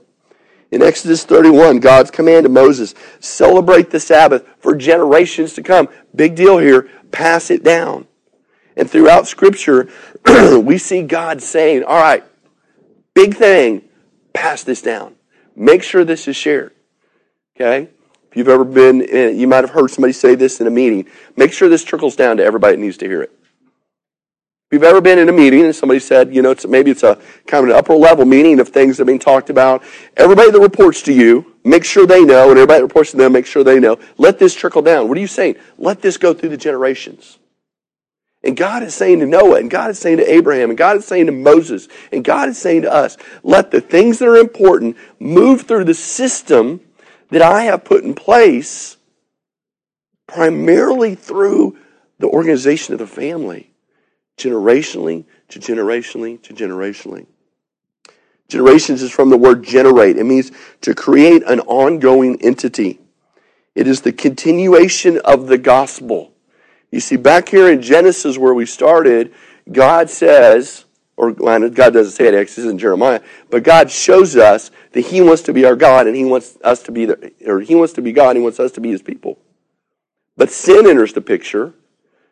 In 0.71 0.81
Exodus 0.81 1.25
31, 1.25 1.81
God's 1.81 2.09
command 2.09 2.45
to 2.45 2.49
Moses, 2.49 2.95
celebrate 3.19 3.89
the 3.89 3.99
Sabbath 3.99 4.47
for 4.59 4.73
generations 4.73 5.53
to 5.55 5.63
come. 5.63 5.89
Big 6.15 6.33
deal 6.33 6.59
here. 6.59 6.89
Pass 7.11 7.51
it 7.51 7.61
down. 7.61 8.07
And 8.77 8.89
throughout 8.89 9.27
Scripture, 9.27 9.89
we 10.57 10.77
see 10.77 11.01
God 11.01 11.41
saying, 11.41 11.83
all 11.83 12.01
right, 12.01 12.23
big 13.13 13.35
thing, 13.35 13.81
pass 14.31 14.63
this 14.63 14.81
down. 14.81 15.15
Make 15.57 15.83
sure 15.83 16.05
this 16.05 16.25
is 16.25 16.37
shared. 16.37 16.71
Okay? 17.57 17.89
If 18.31 18.37
you've 18.37 18.47
ever 18.47 18.63
been, 18.63 19.01
in, 19.01 19.37
you 19.37 19.45
might 19.45 19.65
have 19.65 19.71
heard 19.71 19.91
somebody 19.91 20.13
say 20.13 20.35
this 20.35 20.61
in 20.61 20.67
a 20.67 20.71
meeting. 20.71 21.05
Make 21.35 21.51
sure 21.51 21.67
this 21.67 21.83
trickles 21.83 22.15
down 22.15 22.37
to 22.37 22.45
everybody 22.45 22.77
that 22.77 22.81
needs 22.81 22.95
to 22.99 23.07
hear 23.07 23.23
it. 23.23 23.35
If 24.69 24.73
you've 24.73 24.83
ever 24.83 25.01
been 25.01 25.17
in 25.17 25.27
a 25.29 25.31
meeting 25.31 25.65
and 25.65 25.75
somebody 25.75 25.99
said, 25.99 26.31
you 26.31 26.43
know, 26.43 26.51
it's, 26.51 26.67
maybe 26.67 26.91
it's 26.91 27.01
a 27.01 27.15
kind 27.47 27.63
of 27.63 27.71
an 27.71 27.75
upper 27.75 27.95
level 27.95 28.23
meeting 28.23 28.59
of 28.59 28.69
things 28.69 28.97
that 28.97 29.03
are 29.03 29.05
being 29.07 29.17
talked 29.17 29.49
about, 29.49 29.81
everybody 30.15 30.51
that 30.51 30.59
reports 30.59 31.01
to 31.03 31.11
you, 31.11 31.55
make 31.63 31.83
sure 31.83 32.05
they 32.05 32.23
know, 32.23 32.51
and 32.51 32.59
everybody 32.59 32.77
that 32.77 32.83
reports 32.83 33.09
to 33.09 33.17
them, 33.17 33.33
make 33.33 33.47
sure 33.47 33.63
they 33.63 33.79
know. 33.79 33.97
Let 34.19 34.37
this 34.37 34.53
trickle 34.53 34.83
down. 34.83 35.09
What 35.09 35.17
are 35.17 35.21
you 35.21 35.25
saying? 35.25 35.55
Let 35.79 36.03
this 36.03 36.17
go 36.17 36.35
through 36.35 36.49
the 36.49 36.57
generations. 36.57 37.39
And 38.43 38.55
God 38.55 38.83
is 38.83 38.93
saying 38.93 39.21
to 39.21 39.25
Noah, 39.25 39.57
and 39.57 39.71
God 39.71 39.89
is 39.89 39.97
saying 39.97 40.17
to 40.17 40.31
Abraham, 40.31 40.69
and 40.69 40.77
God 40.77 40.97
is 40.97 41.05
saying 41.05 41.25
to 41.25 41.31
Moses, 41.31 41.87
and 42.11 42.23
God 42.23 42.47
is 42.47 42.59
saying 42.59 42.83
to 42.83 42.93
us, 42.93 43.17
let 43.41 43.71
the 43.71 43.81
things 43.81 44.19
that 44.19 44.27
are 44.27 44.37
important 44.37 44.97
move 45.19 45.63
through 45.63 45.85
the 45.85 45.95
system 45.95 46.79
that 47.31 47.41
I 47.41 47.63
have 47.63 47.83
put 47.83 48.03
in 48.03 48.13
place, 48.13 48.97
primarily 50.27 51.15
through 51.15 51.75
the 52.19 52.27
organization 52.27 52.93
of 52.93 52.99
the 52.99 53.07
family 53.07 53.68
generationally 54.39 55.25
to 55.49 55.59
generationally 55.59 56.41
to 56.43 56.53
generationally. 56.53 57.27
Generations 58.47 59.03
is 59.03 59.11
from 59.11 59.29
the 59.29 59.37
word 59.37 59.63
generate. 59.63 60.17
It 60.17 60.25
means 60.25 60.51
to 60.81 60.95
create 60.95 61.43
an 61.45 61.59
ongoing 61.61 62.41
entity. 62.41 62.99
It 63.75 63.87
is 63.87 64.01
the 64.01 64.11
continuation 64.11 65.19
of 65.23 65.47
the 65.47 65.57
gospel. 65.57 66.33
You 66.91 66.99
see, 66.99 67.15
back 67.15 67.49
here 67.49 67.71
in 67.71 67.81
Genesis 67.81 68.37
where 68.37 68.55
we 68.55 68.65
started, 68.65 69.33
God 69.71 70.09
says, 70.09 70.85
or 71.15 71.31
God 71.31 71.73
doesn't 71.73 72.11
say 72.11 72.27
it, 72.27 72.33
actually, 72.33 72.69
in 72.69 72.79
Jeremiah, 72.79 73.21
but 73.51 73.63
God 73.63 73.91
shows 73.91 74.35
us 74.35 74.71
that 74.93 75.01
He 75.01 75.21
wants 75.21 75.43
to 75.43 75.53
be 75.53 75.65
our 75.65 75.75
God 75.75 76.07
and 76.07 76.15
He 76.15 76.25
wants 76.25 76.57
us 76.63 76.81
to 76.83 76.91
be 76.91 77.05
the, 77.05 77.31
or 77.45 77.59
He 77.59 77.75
wants 77.75 77.93
to 77.93 78.01
be 78.01 78.11
God 78.11 78.29
and 78.29 78.37
He 78.37 78.43
wants 78.43 78.59
us 78.59 78.71
to 78.71 78.81
be 78.81 78.89
His 78.89 79.03
people. 79.03 79.37
But 80.35 80.49
sin 80.49 80.87
enters 80.87 81.13
the 81.13 81.21
picture 81.21 81.73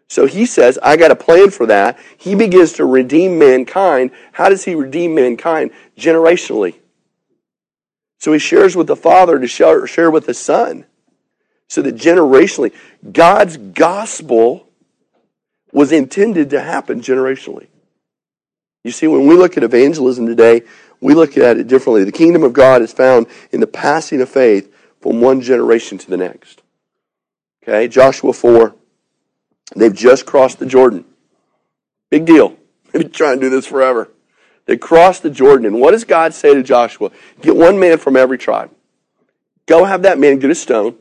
So 0.07 0.25
he 0.25 0.45
says, 0.45 0.79
I 0.81 0.95
got 0.95 1.11
a 1.11 1.15
plan 1.15 1.51
for 1.51 1.65
that. 1.65 1.99
He 2.17 2.33
begins 2.33 2.73
to 2.73 2.85
redeem 2.85 3.37
mankind. 3.37 4.11
How 4.31 4.49
does 4.49 4.63
he 4.63 4.73
redeem 4.73 5.15
mankind? 5.15 5.71
Generationally. 5.97 6.75
So 8.19 8.33
he 8.33 8.39
shares 8.39 8.75
with 8.75 8.87
the 8.87 8.95
Father 8.95 9.37
to 9.37 9.47
share, 9.47 9.85
share 9.85 10.09
with 10.09 10.25
the 10.25 10.33
Son. 10.33 10.85
So 11.67 11.81
that 11.81 11.95
generationally, 11.95 12.73
God's 13.11 13.57
gospel 13.57 14.69
was 15.73 15.91
intended 15.91 16.49
to 16.51 16.61
happen 16.61 17.01
generationally. 17.01 17.67
You 18.85 18.91
see, 18.91 19.07
when 19.07 19.27
we 19.27 19.35
look 19.35 19.57
at 19.57 19.63
evangelism 19.63 20.25
today, 20.25 20.61
we 21.01 21.13
look 21.13 21.37
at 21.37 21.57
it 21.57 21.67
differently. 21.67 22.05
The 22.05 22.11
kingdom 22.13 22.43
of 22.43 22.53
God 22.53 22.81
is 22.81 22.93
found 22.93 23.27
in 23.51 23.59
the 23.59 23.67
passing 23.67 24.21
of 24.21 24.29
faith 24.29 24.73
from 25.01 25.19
one 25.19 25.41
generation 25.41 25.97
to 25.97 26.09
the 26.09 26.17
next. 26.17 26.61
Okay, 27.61 27.89
Joshua 27.89 28.31
4. 28.31 28.73
They've 29.75 29.93
just 29.93 30.25
crossed 30.25 30.59
the 30.59 30.65
Jordan. 30.65 31.05
Big 32.09 32.25
deal. 32.25 32.57
They've 32.91 33.03
been 33.03 33.11
trying 33.11 33.39
to 33.39 33.45
do 33.45 33.49
this 33.49 33.65
forever. 33.65 34.09
They 34.65 34.77
crossed 34.77 35.23
the 35.23 35.29
Jordan. 35.29 35.65
And 35.65 35.81
what 35.81 35.91
does 35.91 36.03
God 36.03 36.33
say 36.33 36.53
to 36.53 36.63
Joshua? 36.63 37.11
Get 37.41 37.55
one 37.55 37.79
man 37.79 37.97
from 37.97 38.15
every 38.15 38.37
tribe. 38.37 38.71
Go 39.65 39.85
have 39.85 40.03
that 40.03 40.19
man 40.19 40.39
get 40.39 40.49
a 40.49 40.55
stone. 40.55 40.95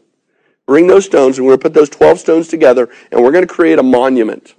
Bring 0.66 0.88
those 0.88 1.04
stones, 1.04 1.38
and 1.38 1.46
we're 1.46 1.52
going 1.52 1.60
to 1.60 1.62
put 1.62 1.74
those 1.74 1.90
12 1.90 2.18
stones 2.18 2.48
together, 2.48 2.90
and 3.12 3.22
we're 3.22 3.30
going 3.30 3.46
to 3.46 3.52
create 3.52 3.78
a 3.78 3.84
monument. 3.84 4.54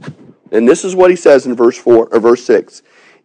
And 0.52 0.68
this 0.68 0.86
is 0.86 0.96
what 0.96 1.10
he 1.10 1.18
says 1.18 1.46
in 1.46 1.56
verse 1.56 1.78
4 1.78 2.08
or 2.08 2.20
verse 2.20 2.46
6. 2.46 2.82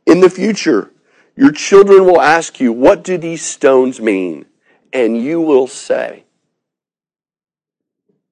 In 0.06 0.20
the 0.20 0.28
future, 0.28 0.90
your 1.36 1.52
children 1.52 2.04
will 2.04 2.20
ask 2.20 2.58
you, 2.60 2.72
What 2.72 3.04
do 3.04 3.16
these 3.16 3.42
stones 3.44 4.00
mean? 4.00 4.46
And 4.92 5.16
you 5.16 5.40
will 5.40 5.68
say, 5.68 6.24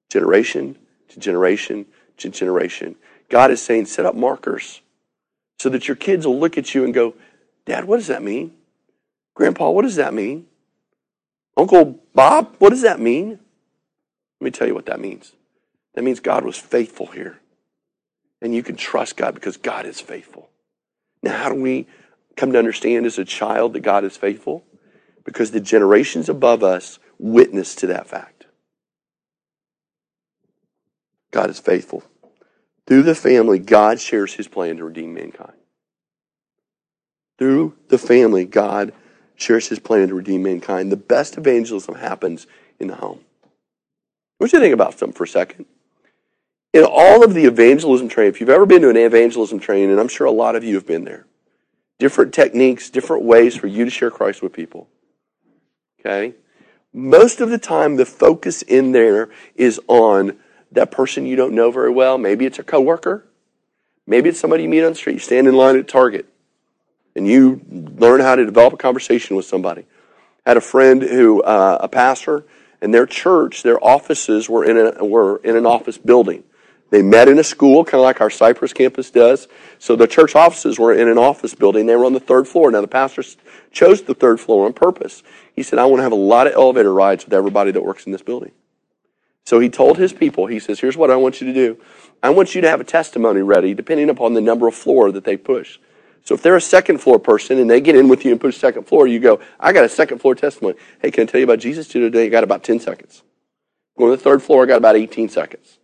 Generation 0.09 0.77
to 1.09 1.19
generation 1.19 1.85
generation. 2.17 2.95
God 3.29 3.51
is 3.51 3.61
saying, 3.61 3.85
Set 3.85 4.05
up 4.05 4.15
markers 4.15 4.81
so 5.59 5.69
that 5.69 5.87
your 5.87 5.95
kids 5.95 6.25
will 6.25 6.39
look 6.39 6.57
at 6.57 6.73
you 6.73 6.83
and 6.83 6.93
go, 6.93 7.13
Dad, 7.65 7.85
what 7.85 7.97
does 7.97 8.07
that 8.07 8.23
mean? 8.23 8.53
Grandpa, 9.35 9.69
what 9.69 9.83
does 9.83 9.95
that 9.95 10.13
mean? 10.13 10.47
Uncle 11.55 11.99
Bob, 12.15 12.55
what 12.57 12.71
does 12.71 12.81
that 12.81 12.99
mean? 12.99 13.39
Let 14.39 14.45
me 14.45 14.51
tell 14.51 14.67
you 14.67 14.73
what 14.73 14.87
that 14.87 14.99
means. 14.99 15.33
That 15.93 16.03
means 16.03 16.19
God 16.19 16.43
was 16.43 16.57
faithful 16.57 17.07
here. 17.07 17.39
And 18.41 18.55
you 18.55 18.63
can 18.63 18.75
trust 18.75 19.17
God 19.17 19.35
because 19.35 19.57
God 19.57 19.85
is 19.85 20.01
faithful. 20.01 20.49
Now, 21.21 21.37
how 21.37 21.49
do 21.49 21.61
we 21.61 21.85
come 22.35 22.51
to 22.53 22.59
understand 22.59 23.05
as 23.05 23.19
a 23.19 23.25
child 23.25 23.73
that 23.73 23.81
God 23.81 24.03
is 24.03 24.17
faithful? 24.17 24.63
Because 25.23 25.51
the 25.51 25.59
generations 25.59 26.27
above 26.27 26.63
us 26.63 26.97
witness 27.19 27.75
to 27.75 27.87
that 27.87 28.07
fact. 28.07 28.30
God 31.31 31.49
is 31.49 31.59
faithful. 31.59 32.03
Through 32.87 33.03
the 33.03 33.15
family, 33.15 33.59
God 33.59 33.99
shares 33.99 34.33
his 34.33 34.47
plan 34.47 34.77
to 34.77 34.85
redeem 34.85 35.13
mankind. 35.13 35.53
Through 37.37 37.75
the 37.87 37.97
family, 37.97 38.45
God 38.45 38.93
shares 39.35 39.69
his 39.69 39.79
plan 39.79 40.09
to 40.09 40.15
redeem 40.15 40.43
mankind. 40.43 40.91
The 40.91 40.97
best 40.97 41.37
evangelism 41.37 41.95
happens 41.95 42.47
in 42.79 42.87
the 42.87 42.95
home. 42.95 43.21
What 44.37 44.51
do 44.51 44.57
you 44.57 44.61
think 44.61 44.73
about 44.73 44.97
something 44.97 45.15
for 45.15 45.23
a 45.23 45.27
second? 45.27 45.65
In 46.73 46.83
all 46.83 47.23
of 47.23 47.33
the 47.33 47.45
evangelism 47.45 48.09
training, 48.09 48.33
if 48.33 48.39
you've 48.39 48.49
ever 48.49 48.65
been 48.65 48.81
to 48.81 48.89
an 48.89 48.97
evangelism 48.97 49.59
training, 49.59 49.91
and 49.91 49.99
I'm 49.99 50.07
sure 50.07 50.27
a 50.27 50.31
lot 50.31 50.55
of 50.55 50.63
you 50.63 50.75
have 50.75 50.87
been 50.87 51.03
there, 51.03 51.25
different 51.99 52.33
techniques, 52.33 52.89
different 52.89 53.23
ways 53.23 53.55
for 53.55 53.67
you 53.67 53.85
to 53.85 53.91
share 53.91 54.11
Christ 54.11 54.41
with 54.41 54.53
people. 54.53 54.87
Okay? 55.99 56.33
Most 56.93 57.41
of 57.41 57.49
the 57.49 57.57
time, 57.57 57.95
the 57.95 58.05
focus 58.05 58.61
in 58.63 58.91
there 58.91 59.29
is 59.55 59.79
on 59.87 60.37
that 60.71 60.91
person 60.91 61.25
you 61.25 61.35
don't 61.35 61.53
know 61.53 61.71
very 61.71 61.91
well. 61.91 62.17
Maybe 62.17 62.45
it's 62.45 62.59
a 62.59 62.63
coworker. 62.63 63.25
Maybe 64.07 64.29
it's 64.29 64.39
somebody 64.39 64.63
you 64.63 64.69
meet 64.69 64.83
on 64.83 64.91
the 64.91 64.95
street. 64.95 65.13
You 65.13 65.19
stand 65.19 65.47
in 65.47 65.55
line 65.55 65.77
at 65.77 65.87
Target 65.87 66.27
and 67.15 67.27
you 67.27 67.61
learn 67.69 68.21
how 68.21 68.35
to 68.35 68.45
develop 68.45 68.73
a 68.73 68.77
conversation 68.77 69.35
with 69.35 69.45
somebody. 69.45 69.85
I 70.45 70.51
had 70.51 70.57
a 70.57 70.61
friend 70.61 71.01
who, 71.01 71.41
uh, 71.43 71.77
a 71.81 71.87
pastor, 71.87 72.45
and 72.81 72.93
their 72.93 73.05
church, 73.05 73.63
their 73.63 73.83
offices 73.83 74.49
were 74.49 74.63
in, 74.63 74.77
a, 74.77 75.05
were 75.05 75.37
in 75.37 75.55
an 75.55 75.65
office 75.65 75.97
building. 75.97 76.43
They 76.89 77.01
met 77.01 77.29
in 77.29 77.39
a 77.39 77.43
school, 77.43 77.85
kind 77.85 77.95
of 77.95 78.01
like 78.01 78.19
our 78.19 78.29
Cypress 78.29 78.73
campus 78.73 79.11
does. 79.11 79.47
So 79.79 79.95
the 79.95 80.07
church 80.07 80.35
offices 80.35 80.77
were 80.77 80.93
in 80.93 81.07
an 81.07 81.17
office 81.17 81.55
building. 81.55 81.85
They 81.85 81.95
were 81.95 82.05
on 82.05 82.13
the 82.13 82.19
third 82.19 82.47
floor. 82.47 82.69
Now 82.71 82.81
the 82.81 82.87
pastor 82.87 83.23
chose 83.71 84.01
the 84.01 84.13
third 84.13 84.39
floor 84.39 84.65
on 84.65 84.73
purpose. 84.73 85.23
He 85.55 85.63
said, 85.63 85.79
I 85.79 85.85
want 85.85 85.99
to 85.99 86.03
have 86.03 86.11
a 86.11 86.15
lot 86.15 86.47
of 86.47 86.53
elevator 86.53 86.93
rides 86.93 87.23
with 87.23 87.33
everybody 87.33 87.71
that 87.71 87.83
works 87.83 88.05
in 88.05 88.11
this 88.11 88.21
building. 88.21 88.51
So 89.45 89.59
he 89.59 89.69
told 89.69 89.97
his 89.97 90.13
people, 90.13 90.47
he 90.47 90.59
says, 90.59 90.79
here's 90.79 90.97
what 90.97 91.11
I 91.11 91.15
want 91.15 91.41
you 91.41 91.47
to 91.47 91.53
do. 91.53 91.81
I 92.23 92.29
want 92.29 92.55
you 92.55 92.61
to 92.61 92.69
have 92.69 92.79
a 92.79 92.85
testimony 92.85 93.41
ready 93.41 93.73
depending 93.73 94.09
upon 94.09 94.33
the 94.33 94.41
number 94.41 94.67
of 94.67 94.75
floor 94.75 95.11
that 95.11 95.23
they 95.23 95.37
push. 95.37 95.79
So 96.23 96.35
if 96.35 96.43
they're 96.43 96.55
a 96.55 96.61
second 96.61 96.99
floor 96.99 97.19
person 97.19 97.57
and 97.57 97.69
they 97.69 97.81
get 97.81 97.95
in 97.95 98.07
with 98.07 98.23
you 98.23 98.31
and 98.31 98.39
push 98.39 98.57
second 98.57 98.83
floor, 98.83 99.07
you 99.07 99.19
go, 99.19 99.39
I 99.59 99.73
got 99.73 99.83
a 99.83 99.89
second 99.89 100.19
floor 100.19 100.35
testimony. 100.35 100.77
Hey, 101.01 101.09
can 101.09 101.23
I 101.23 101.25
tell 101.25 101.39
you 101.39 101.45
about 101.45 101.59
Jesus 101.59 101.87
today? 101.87 102.25
I 102.25 102.29
got 102.29 102.43
about 102.43 102.63
10 102.63 102.79
seconds. 102.79 103.23
Going 103.97 104.11
to 104.11 104.17
the 104.17 104.23
third 104.23 104.43
floor, 104.43 104.63
I 104.63 104.67
got 104.67 104.77
about 104.77 104.95
18 104.95 105.29
seconds. 105.29 105.79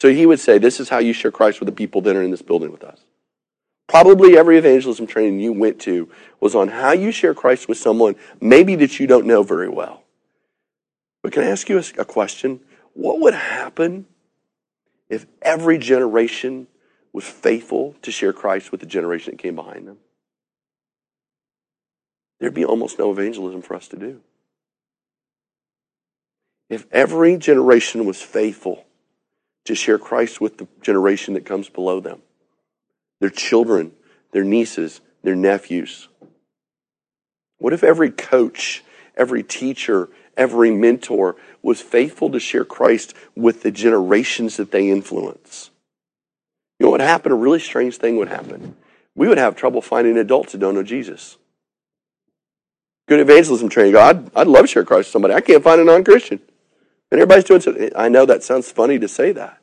So 0.00 0.08
he 0.08 0.26
would 0.26 0.40
say, 0.40 0.58
this 0.58 0.80
is 0.80 0.88
how 0.88 0.98
you 0.98 1.12
share 1.12 1.30
Christ 1.30 1.60
with 1.60 1.66
the 1.66 1.72
people 1.72 2.00
that 2.02 2.16
are 2.16 2.22
in 2.22 2.30
this 2.30 2.42
building 2.42 2.72
with 2.72 2.82
us. 2.82 3.04
Probably 3.86 4.38
every 4.38 4.56
evangelism 4.56 5.06
training 5.06 5.38
you 5.38 5.52
went 5.52 5.78
to 5.82 6.08
was 6.40 6.54
on 6.54 6.68
how 6.68 6.92
you 6.92 7.12
share 7.12 7.34
Christ 7.34 7.68
with 7.68 7.78
someone 7.78 8.16
maybe 8.40 8.74
that 8.76 8.98
you 8.98 9.06
don't 9.06 9.26
know 9.26 9.42
very 9.42 9.68
well. 9.68 10.01
But 11.22 11.32
can 11.32 11.44
I 11.44 11.46
ask 11.46 11.68
you 11.68 11.80
a, 11.98 12.04
question? 12.04 12.60
What 12.94 13.20
would 13.20 13.34
happen 13.34 14.06
if 15.08 15.26
every 15.40 15.78
generation 15.78 16.66
was 17.12 17.24
faithful 17.24 17.94
to 18.02 18.10
share 18.10 18.32
Christ 18.32 18.72
with 18.72 18.80
the 18.80 18.86
generation 18.86 19.32
that 19.32 19.42
came 19.42 19.54
behind 19.54 19.86
them? 19.86 19.98
There'd 22.40 22.54
be 22.54 22.64
almost 22.64 22.98
no 22.98 23.12
evangelism 23.12 23.62
for 23.62 23.76
us 23.76 23.86
to 23.88 23.96
do. 23.96 24.20
If 26.68 26.86
every 26.90 27.36
generation 27.36 28.04
was 28.04 28.20
faithful 28.20 28.84
to 29.64 29.74
share 29.74 29.98
Christ 29.98 30.40
with 30.40 30.58
the 30.58 30.66
generation 30.80 31.34
that 31.34 31.44
comes 31.44 31.68
below 31.68 32.00
them, 32.00 32.22
their 33.20 33.30
children, 33.30 33.92
their 34.32 34.42
nieces, 34.42 35.00
their 35.22 35.36
nephews. 35.36 36.08
What 37.58 37.72
if 37.72 37.84
every 37.84 38.10
coach, 38.10 38.82
every 39.16 39.44
teacher, 39.44 40.08
every 40.36 40.70
mentor 40.70 41.36
was 41.62 41.80
faithful 41.80 42.30
to 42.30 42.40
share 42.40 42.64
Christ 42.64 43.14
with 43.36 43.62
the 43.62 43.70
generations 43.70 44.56
that 44.56 44.70
they 44.70 44.90
influence. 44.90 45.70
You 46.78 46.86
know 46.86 46.90
what 46.90 47.00
happened? 47.00 47.32
A 47.32 47.36
really 47.36 47.60
strange 47.60 47.96
thing 47.96 48.16
would 48.16 48.28
happen. 48.28 48.76
We 49.14 49.28
would 49.28 49.38
have 49.38 49.56
trouble 49.56 49.82
finding 49.82 50.16
adults 50.18 50.52
that 50.52 50.58
don't 50.58 50.74
know 50.74 50.82
Jesus. 50.82 51.36
Good 53.08 53.20
evangelism 53.20 53.68
training. 53.68 53.92
God, 53.92 54.30
I'd, 54.34 54.40
I'd 54.40 54.46
love 54.46 54.62
to 54.62 54.68
share 54.68 54.84
Christ 54.84 55.08
with 55.08 55.12
somebody. 55.12 55.34
I 55.34 55.40
can't 55.40 55.62
find 55.62 55.80
a 55.80 55.84
non 55.84 56.04
Christian. 56.04 56.40
And 57.10 57.20
everybody's 57.20 57.44
doing 57.44 57.60
so. 57.60 57.90
I 57.94 58.08
know 58.08 58.24
that 58.24 58.42
sounds 58.42 58.70
funny 58.70 58.98
to 58.98 59.06
say 59.06 59.32
that. 59.32 59.58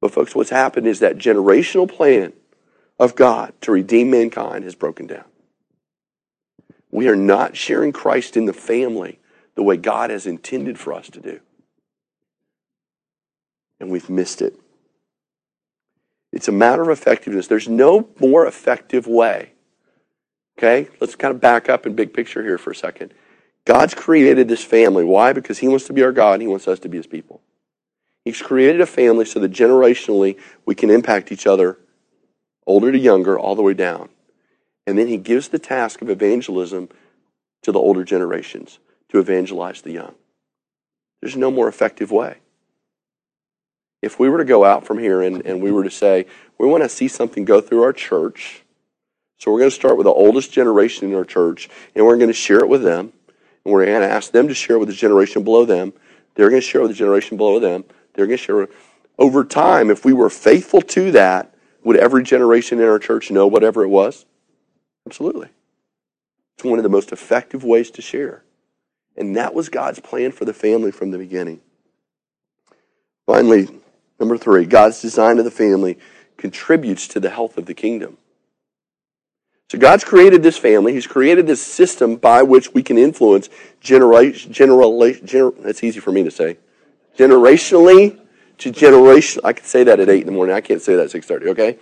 But, 0.00 0.12
folks, 0.12 0.34
what's 0.34 0.50
happened 0.50 0.86
is 0.86 1.00
that 1.00 1.18
generational 1.18 1.88
plan 1.88 2.32
of 2.98 3.14
God 3.14 3.52
to 3.60 3.70
redeem 3.70 4.10
mankind 4.10 4.64
has 4.64 4.74
broken 4.74 5.06
down. 5.06 5.24
We 6.92 7.08
are 7.08 7.16
not 7.16 7.56
sharing 7.56 7.90
Christ 7.90 8.36
in 8.36 8.44
the 8.44 8.52
family 8.52 9.18
the 9.54 9.62
way 9.62 9.76
God 9.76 10.10
has 10.10 10.26
intended 10.26 10.78
for 10.78 10.92
us 10.92 11.08
to 11.10 11.20
do. 11.20 11.40
And 13.80 13.90
we've 13.90 14.08
missed 14.08 14.40
it. 14.42 14.54
It's 16.32 16.48
a 16.48 16.52
matter 16.52 16.82
of 16.82 16.88
effectiveness. 16.88 17.48
There's 17.48 17.68
no 17.68 18.08
more 18.20 18.46
effective 18.46 19.06
way. 19.06 19.52
Okay? 20.56 20.88
Let's 21.00 21.16
kind 21.16 21.34
of 21.34 21.40
back 21.40 21.68
up 21.68 21.86
in 21.86 21.94
big 21.94 22.14
picture 22.14 22.42
here 22.42 22.58
for 22.58 22.70
a 22.70 22.76
second. 22.76 23.12
God's 23.64 23.94
created 23.94 24.48
this 24.48 24.64
family. 24.64 25.04
Why? 25.04 25.32
Because 25.32 25.58
He 25.58 25.68
wants 25.68 25.86
to 25.86 25.92
be 25.92 26.02
our 26.02 26.12
God 26.12 26.34
and 26.34 26.42
He 26.42 26.48
wants 26.48 26.68
us 26.68 26.78
to 26.80 26.88
be 26.88 26.96
His 26.96 27.06
people. 27.06 27.40
He's 28.24 28.40
created 28.40 28.80
a 28.80 28.86
family 28.86 29.24
so 29.24 29.40
that 29.40 29.52
generationally 29.52 30.38
we 30.64 30.74
can 30.74 30.90
impact 30.90 31.32
each 31.32 31.46
other, 31.46 31.78
older 32.66 32.92
to 32.92 32.98
younger, 32.98 33.38
all 33.38 33.56
the 33.56 33.62
way 33.62 33.74
down. 33.74 34.10
And 34.86 34.98
then 34.98 35.08
he 35.08 35.16
gives 35.16 35.48
the 35.48 35.58
task 35.58 36.02
of 36.02 36.10
evangelism 36.10 36.88
to 37.62 37.72
the 37.72 37.78
older 37.78 38.04
generations 38.04 38.78
to 39.10 39.18
evangelize 39.18 39.82
the 39.82 39.92
young. 39.92 40.14
There's 41.20 41.36
no 41.36 41.50
more 41.50 41.68
effective 41.68 42.10
way. 42.10 42.38
If 44.02 44.18
we 44.18 44.28
were 44.28 44.38
to 44.38 44.44
go 44.44 44.64
out 44.64 44.84
from 44.84 44.98
here 44.98 45.22
and, 45.22 45.46
and 45.46 45.62
we 45.62 45.70
were 45.70 45.84
to 45.84 45.90
say, 45.90 46.26
we 46.58 46.66
want 46.66 46.82
to 46.82 46.88
see 46.88 47.06
something 47.06 47.44
go 47.44 47.60
through 47.60 47.82
our 47.82 47.92
church, 47.92 48.64
so 49.38 49.52
we're 49.52 49.58
going 49.58 49.70
to 49.70 49.76
start 49.76 49.96
with 49.96 50.04
the 50.04 50.12
oldest 50.12 50.52
generation 50.52 51.08
in 51.08 51.14
our 51.16 51.24
church, 51.24 51.68
and 51.94 52.04
we're 52.04 52.16
going 52.16 52.28
to 52.28 52.34
share 52.34 52.58
it 52.58 52.68
with 52.68 52.82
them, 52.82 53.12
and 53.64 53.72
we're 53.72 53.84
going 53.84 54.00
to 54.00 54.08
ask 54.08 54.32
them 54.32 54.48
to 54.48 54.54
share 54.54 54.78
with 54.78 54.88
the 54.88 54.94
generation 54.94 55.44
below 55.44 55.64
them. 55.64 55.92
They're 56.34 56.48
going 56.48 56.62
to 56.62 56.66
share 56.66 56.80
with 56.80 56.90
the 56.90 56.96
generation 56.96 57.36
below 57.36 57.58
them. 57.58 57.84
They're 58.14 58.26
going 58.26 58.38
to 58.38 58.42
share. 58.42 58.68
Over 59.18 59.44
time, 59.44 59.90
if 59.90 60.04
we 60.04 60.12
were 60.12 60.30
faithful 60.30 60.80
to 60.80 61.12
that, 61.12 61.54
would 61.84 61.96
every 61.96 62.22
generation 62.22 62.78
in 62.80 62.88
our 62.88 62.98
church 62.98 63.30
know 63.30 63.46
whatever 63.46 63.82
it 63.82 63.88
was? 63.88 64.26
Absolutely. 65.06 65.48
It's 66.56 66.64
one 66.64 66.78
of 66.78 66.82
the 66.82 66.88
most 66.88 67.12
effective 67.12 67.64
ways 67.64 67.90
to 67.92 68.02
share. 68.02 68.44
And 69.16 69.36
that 69.36 69.54
was 69.54 69.68
God's 69.68 70.00
plan 70.00 70.32
for 70.32 70.44
the 70.44 70.54
family 70.54 70.90
from 70.90 71.10
the 71.10 71.18
beginning. 71.18 71.60
Finally, 73.26 73.68
Number 74.22 74.38
three, 74.38 74.66
God's 74.66 75.02
design 75.02 75.40
of 75.40 75.44
the 75.44 75.50
family 75.50 75.98
contributes 76.36 77.08
to 77.08 77.18
the 77.18 77.28
health 77.28 77.58
of 77.58 77.66
the 77.66 77.74
kingdom. 77.74 78.18
So 79.68 79.78
God's 79.78 80.04
created 80.04 80.44
this 80.44 80.56
family. 80.56 80.92
He's 80.92 81.08
created 81.08 81.48
this 81.48 81.60
system 81.60 82.14
by 82.14 82.44
which 82.44 82.72
we 82.72 82.84
can 82.84 82.98
influence 82.98 83.48
generation, 83.80 84.52
general, 84.52 84.92
gener, 84.92 85.60
that's 85.60 85.82
easy 85.82 85.98
for 85.98 86.12
me 86.12 86.22
to 86.22 86.30
say, 86.30 86.58
generationally 87.18 88.16
to 88.58 88.70
generation. 88.70 89.40
I 89.42 89.54
can 89.54 89.64
say 89.64 89.82
that 89.82 89.98
at 89.98 90.08
8 90.08 90.20
in 90.20 90.26
the 90.26 90.32
morning. 90.32 90.54
I 90.54 90.60
can't 90.60 90.80
say 90.80 90.94
that 90.94 91.12
at 91.12 91.22
6.30, 91.22 91.48
okay? 91.48 91.78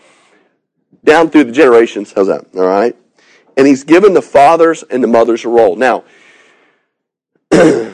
Down 1.04 1.28
through 1.28 1.44
the 1.44 1.52
generations. 1.52 2.10
How's 2.16 2.28
that? 2.28 2.46
All 2.54 2.66
right? 2.66 2.96
And 3.60 3.66
he's 3.66 3.84
given 3.84 4.14
the 4.14 4.22
fathers 4.22 4.82
and 4.84 5.04
the 5.04 5.06
mothers 5.06 5.44
a 5.44 5.48
role. 5.50 5.76
Now, 5.76 6.04
gender 7.52 7.92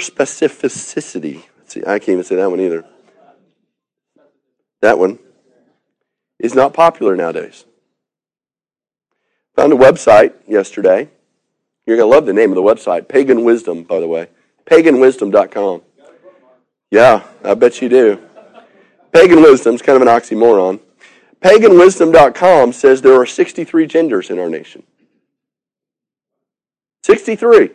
specificity. 0.00 1.44
See, 1.66 1.82
I 1.82 2.00
can't 2.00 2.08
even 2.08 2.24
say 2.24 2.34
that 2.34 2.50
one 2.50 2.58
either. 2.58 2.84
That 4.80 4.98
one 4.98 5.20
is 6.40 6.56
not 6.56 6.74
popular 6.74 7.14
nowadays. 7.14 7.66
Found 9.54 9.72
a 9.72 9.76
website 9.76 10.32
yesterday. 10.48 11.08
You're 11.86 11.98
going 11.98 12.10
to 12.10 12.16
love 12.16 12.26
the 12.26 12.32
name 12.32 12.50
of 12.50 12.56
the 12.56 12.62
website. 12.62 13.06
Pagan 13.06 13.44
Wisdom, 13.44 13.84
by 13.84 14.00
the 14.00 14.08
way. 14.08 14.26
Paganwisdom.com. 14.66 15.82
Yeah, 16.90 17.22
I 17.44 17.54
bet 17.54 17.80
you 17.80 17.88
do. 17.88 18.20
Pagan 19.12 19.40
Wisdom 19.40 19.76
is 19.76 19.82
kind 19.82 19.94
of 19.94 20.02
an 20.02 20.08
oxymoron. 20.08 20.80
Paganwisdom.com 21.42 22.72
says 22.72 23.02
there 23.02 23.20
are 23.20 23.26
63 23.26 23.86
genders 23.86 24.30
in 24.30 24.38
our 24.38 24.48
nation. 24.48 24.84
63. 27.02 27.70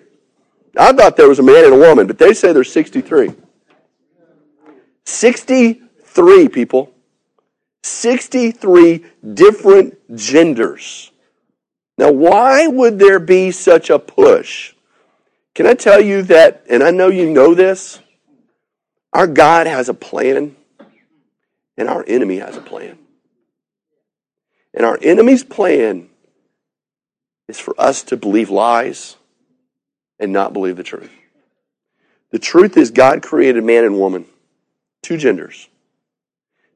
I 0.78 0.94
thought 0.94 1.18
there 1.18 1.28
was 1.28 1.40
a 1.40 1.44
man 1.44 1.66
and 1.66 1.74
a 1.74 1.78
woman, 1.78 2.08
but 2.08 2.18
they 2.18 2.34
say 2.34 2.54
there's 2.54 2.72
63. 2.72 3.34
63 5.06 6.48
people. 6.48 6.94
63 7.84 9.06
different 9.34 10.16
genders. 10.16 11.12
Now, 11.98 12.12
why 12.12 12.68
would 12.68 13.00
there 13.00 13.20
be 13.20 13.52
such 13.52 13.90
a 13.90 14.00
push? 14.00 14.74
Can 15.56 15.66
I 15.66 15.74
tell 15.74 16.00
you 16.00 16.22
that, 16.24 16.64
and 16.70 16.84
I 16.84 16.92
know 16.92 17.08
you 17.08 17.30
know 17.30 17.54
this, 17.54 18.00
our 19.12 19.26
God 19.26 19.68
has 19.68 19.90
a 19.90 19.94
plan, 19.94 20.56
and 21.78 21.90
our 21.90 22.06
enemy 22.08 22.38
has 22.38 22.56
a 22.56 22.62
plan. 22.62 23.00
And 24.78 24.86
our 24.86 25.00
enemy's 25.02 25.44
plan 25.44 26.08
is 27.48 27.60
for 27.60 27.74
us 27.80 28.04
to 28.04 28.16
believe 28.16 28.52
lies 28.52 29.16
and 30.20 30.32
not 30.32 30.54
believe 30.54 30.78
the 30.78 30.84
truth. 30.84 31.10
The 32.30 32.38
truth 32.38 32.78
is, 32.78 32.92
God 32.92 33.24
created 33.24 33.64
man 33.64 33.86
and 33.86 33.98
woman, 33.98 34.26
two 35.02 35.18
genders 35.18 35.68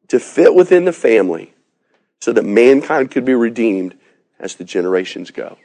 to 0.07 0.19
fit 0.19 0.55
within 0.55 0.85
the 0.85 0.91
family 0.91 1.53
so 2.19 2.33
that 2.33 2.43
mankind 2.43 3.11
could 3.11 3.23
be 3.23 3.35
redeemed 3.35 3.95
as 4.39 4.55
the 4.55 4.63
generations 4.63 5.29
go. 5.29 5.59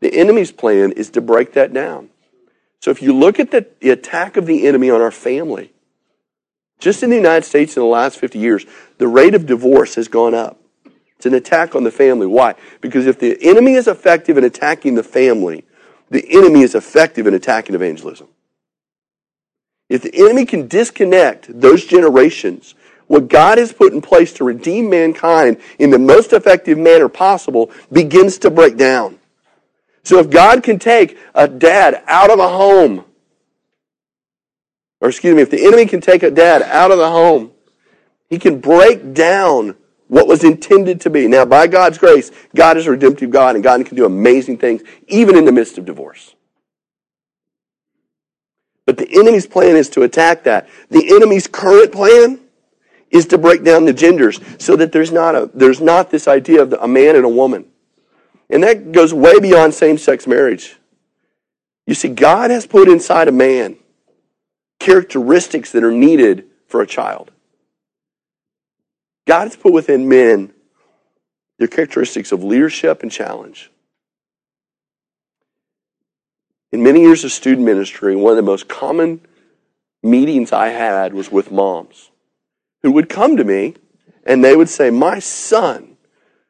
The 0.00 0.14
enemy's 0.14 0.50
plan 0.50 0.92
is 0.92 1.10
to 1.10 1.20
break 1.20 1.52
that 1.52 1.74
down. 1.74 2.08
So 2.80 2.90
if 2.90 3.02
you 3.02 3.12
look 3.12 3.38
at 3.38 3.50
the, 3.50 3.66
the 3.80 3.90
attack 3.90 4.38
of 4.38 4.46
the 4.46 4.66
enemy 4.66 4.88
on 4.88 5.02
our 5.02 5.10
family, 5.10 5.72
just 6.78 7.02
in 7.02 7.10
the 7.10 7.16
United 7.16 7.44
States 7.44 7.76
in 7.76 7.82
the 7.82 7.86
last 7.86 8.18
50 8.18 8.38
years, 8.38 8.64
the 8.96 9.08
rate 9.08 9.34
of 9.34 9.44
divorce 9.44 9.96
has 9.96 10.08
gone 10.08 10.32
up. 10.32 10.58
It's 11.24 11.32
an 11.32 11.38
attack 11.38 11.74
on 11.74 11.84
the 11.84 11.90
family. 11.90 12.26
Why? 12.26 12.54
Because 12.82 13.06
if 13.06 13.18
the 13.18 13.38
enemy 13.40 13.72
is 13.72 13.88
effective 13.88 14.36
in 14.36 14.44
attacking 14.44 14.94
the 14.94 15.02
family, 15.02 15.64
the 16.10 16.22
enemy 16.36 16.60
is 16.60 16.74
effective 16.74 17.26
in 17.26 17.32
attacking 17.32 17.74
evangelism. 17.74 18.28
If 19.88 20.02
the 20.02 20.14
enemy 20.14 20.44
can 20.44 20.68
disconnect 20.68 21.46
those 21.48 21.86
generations 21.86 22.74
what 23.06 23.28
God 23.28 23.56
has 23.56 23.72
put 23.72 23.94
in 23.94 24.02
place 24.02 24.34
to 24.34 24.44
redeem 24.44 24.90
mankind 24.90 25.62
in 25.78 25.88
the 25.88 25.98
most 25.98 26.34
effective 26.34 26.76
manner 26.76 27.08
possible 27.08 27.70
begins 27.90 28.36
to 28.40 28.50
break 28.50 28.76
down. 28.76 29.18
So 30.02 30.18
if 30.18 30.28
God 30.28 30.62
can 30.62 30.78
take 30.78 31.16
a 31.34 31.48
dad 31.48 32.02
out 32.06 32.30
of 32.30 32.38
a 32.38 32.48
home, 32.50 33.02
or 35.00 35.08
excuse 35.08 35.34
me, 35.34 35.40
if 35.40 35.50
the 35.50 35.64
enemy 35.64 35.86
can 35.86 36.02
take 36.02 36.22
a 36.22 36.30
dad 36.30 36.60
out 36.60 36.90
of 36.90 36.98
the 36.98 37.10
home, 37.10 37.50
he 38.28 38.38
can 38.38 38.60
break 38.60 39.14
down 39.14 39.76
what 40.14 40.28
was 40.28 40.44
intended 40.44 41.00
to 41.00 41.10
be. 41.10 41.26
Now, 41.26 41.44
by 41.44 41.66
God's 41.66 41.98
grace, 41.98 42.30
God 42.54 42.76
is 42.76 42.86
a 42.86 42.92
redemptive 42.92 43.30
God, 43.30 43.56
and 43.56 43.64
God 43.64 43.84
can 43.84 43.96
do 43.96 44.06
amazing 44.06 44.58
things, 44.58 44.82
even 45.08 45.36
in 45.36 45.44
the 45.44 45.50
midst 45.50 45.76
of 45.76 45.84
divorce. 45.84 46.36
But 48.86 48.96
the 48.96 49.08
enemy's 49.18 49.48
plan 49.48 49.74
is 49.74 49.88
to 49.90 50.02
attack 50.02 50.44
that. 50.44 50.68
The 50.88 51.16
enemy's 51.16 51.48
current 51.48 51.90
plan 51.90 52.38
is 53.10 53.26
to 53.26 53.38
break 53.38 53.64
down 53.64 53.86
the 53.86 53.92
genders 53.92 54.38
so 54.56 54.76
that 54.76 54.92
there's 54.92 55.10
not 55.10 55.34
a 55.34 55.50
there's 55.52 55.80
not 55.80 56.10
this 56.10 56.28
idea 56.28 56.62
of 56.62 56.72
a 56.74 56.86
man 56.86 57.16
and 57.16 57.24
a 57.24 57.28
woman. 57.28 57.64
And 58.48 58.62
that 58.62 58.92
goes 58.92 59.12
way 59.12 59.40
beyond 59.40 59.74
same-sex 59.74 60.28
marriage. 60.28 60.76
You 61.88 61.94
see, 61.94 62.08
God 62.08 62.52
has 62.52 62.68
put 62.68 62.88
inside 62.88 63.26
a 63.26 63.32
man 63.32 63.78
characteristics 64.78 65.72
that 65.72 65.82
are 65.82 65.90
needed 65.90 66.44
for 66.68 66.82
a 66.82 66.86
child. 66.86 67.32
God 69.26 69.44
has 69.44 69.56
put 69.56 69.72
within 69.72 70.08
men 70.08 70.52
the 71.58 71.68
characteristics 71.68 72.32
of 72.32 72.42
leadership 72.42 73.02
and 73.02 73.10
challenge. 73.10 73.70
In 76.72 76.82
many 76.82 77.02
years 77.02 77.24
of 77.24 77.32
student 77.32 77.64
ministry, 77.64 78.16
one 78.16 78.32
of 78.32 78.36
the 78.36 78.42
most 78.42 78.68
common 78.68 79.20
meetings 80.02 80.52
I 80.52 80.68
had 80.68 81.14
was 81.14 81.30
with 81.30 81.52
moms 81.52 82.10
who 82.82 82.92
would 82.92 83.08
come 83.08 83.36
to 83.36 83.44
me 83.44 83.74
and 84.26 84.44
they 84.44 84.56
would 84.56 84.68
say, 84.68 84.90
My 84.90 85.18
son, 85.18 85.96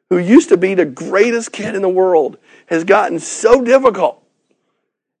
who 0.09 0.17
used 0.17 0.49
to 0.49 0.57
be 0.57 0.73
the 0.73 0.85
greatest 0.85 1.51
kid 1.51 1.75
in 1.75 1.81
the 1.81 1.89
world, 1.89 2.37
has 2.67 2.83
gotten 2.83 3.19
so 3.19 3.63
difficult 3.63 4.23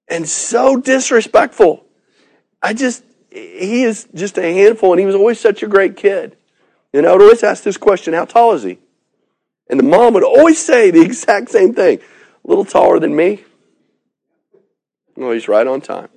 and 0.07 0.27
so 0.27 0.77
disrespectful. 0.77 1.85
I 2.61 2.73
just, 2.73 3.03
he 3.29 3.83
is 3.83 4.07
just 4.13 4.37
a 4.37 4.53
handful, 4.53 4.91
and 4.91 4.99
he 4.99 5.05
was 5.05 5.15
always 5.15 5.39
such 5.39 5.61
a 5.63 5.67
great 5.67 5.97
kid. 5.97 6.37
And 6.95 7.05
I 7.05 7.11
would 7.11 7.21
always 7.21 7.43
ask 7.43 7.63
this 7.63 7.75
question 7.77 8.13
How 8.13 8.25
tall 8.25 8.53
is 8.53 8.63
he? 8.63 8.77
And 9.69 9.79
the 9.79 9.83
mom 9.83 10.13
would 10.13 10.23
always 10.23 10.63
say 10.63 10.91
the 10.91 11.01
exact 11.05 11.49
same 11.49 11.73
thing 11.73 11.99
a 11.99 12.47
little 12.47 12.65
taller 12.65 12.99
than 12.99 13.15
me. 13.15 13.43
Well, 15.15 15.31
he's 15.31 15.47
right 15.47 15.65
on 15.65 15.81
time. 15.81 16.09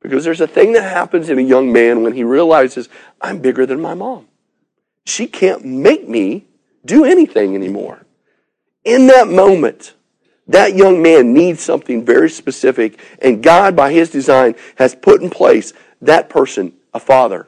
Because 0.00 0.24
there's 0.24 0.40
a 0.40 0.48
thing 0.48 0.72
that 0.72 0.82
happens 0.82 1.28
in 1.28 1.38
a 1.38 1.42
young 1.42 1.72
man 1.72 2.02
when 2.02 2.14
he 2.14 2.24
realizes, 2.24 2.88
I'm 3.20 3.38
bigger 3.38 3.66
than 3.66 3.80
my 3.80 3.94
mom. 3.94 4.26
She 5.04 5.26
can't 5.28 5.64
make 5.64 6.08
me 6.08 6.46
do 6.84 7.04
anything 7.04 7.54
anymore. 7.54 8.04
In 8.84 9.06
that 9.08 9.28
moment, 9.28 9.94
that 10.48 10.74
young 10.74 11.02
man 11.02 11.32
needs 11.32 11.60
something 11.60 12.04
very 12.04 12.30
specific, 12.30 12.98
and 13.20 13.42
God, 13.42 13.76
by 13.76 13.92
his 13.92 14.10
design, 14.10 14.56
has 14.76 14.94
put 14.96 15.22
in 15.22 15.30
place 15.30 15.72
that 16.00 16.28
person, 16.28 16.72
a 16.92 16.98
father. 16.98 17.46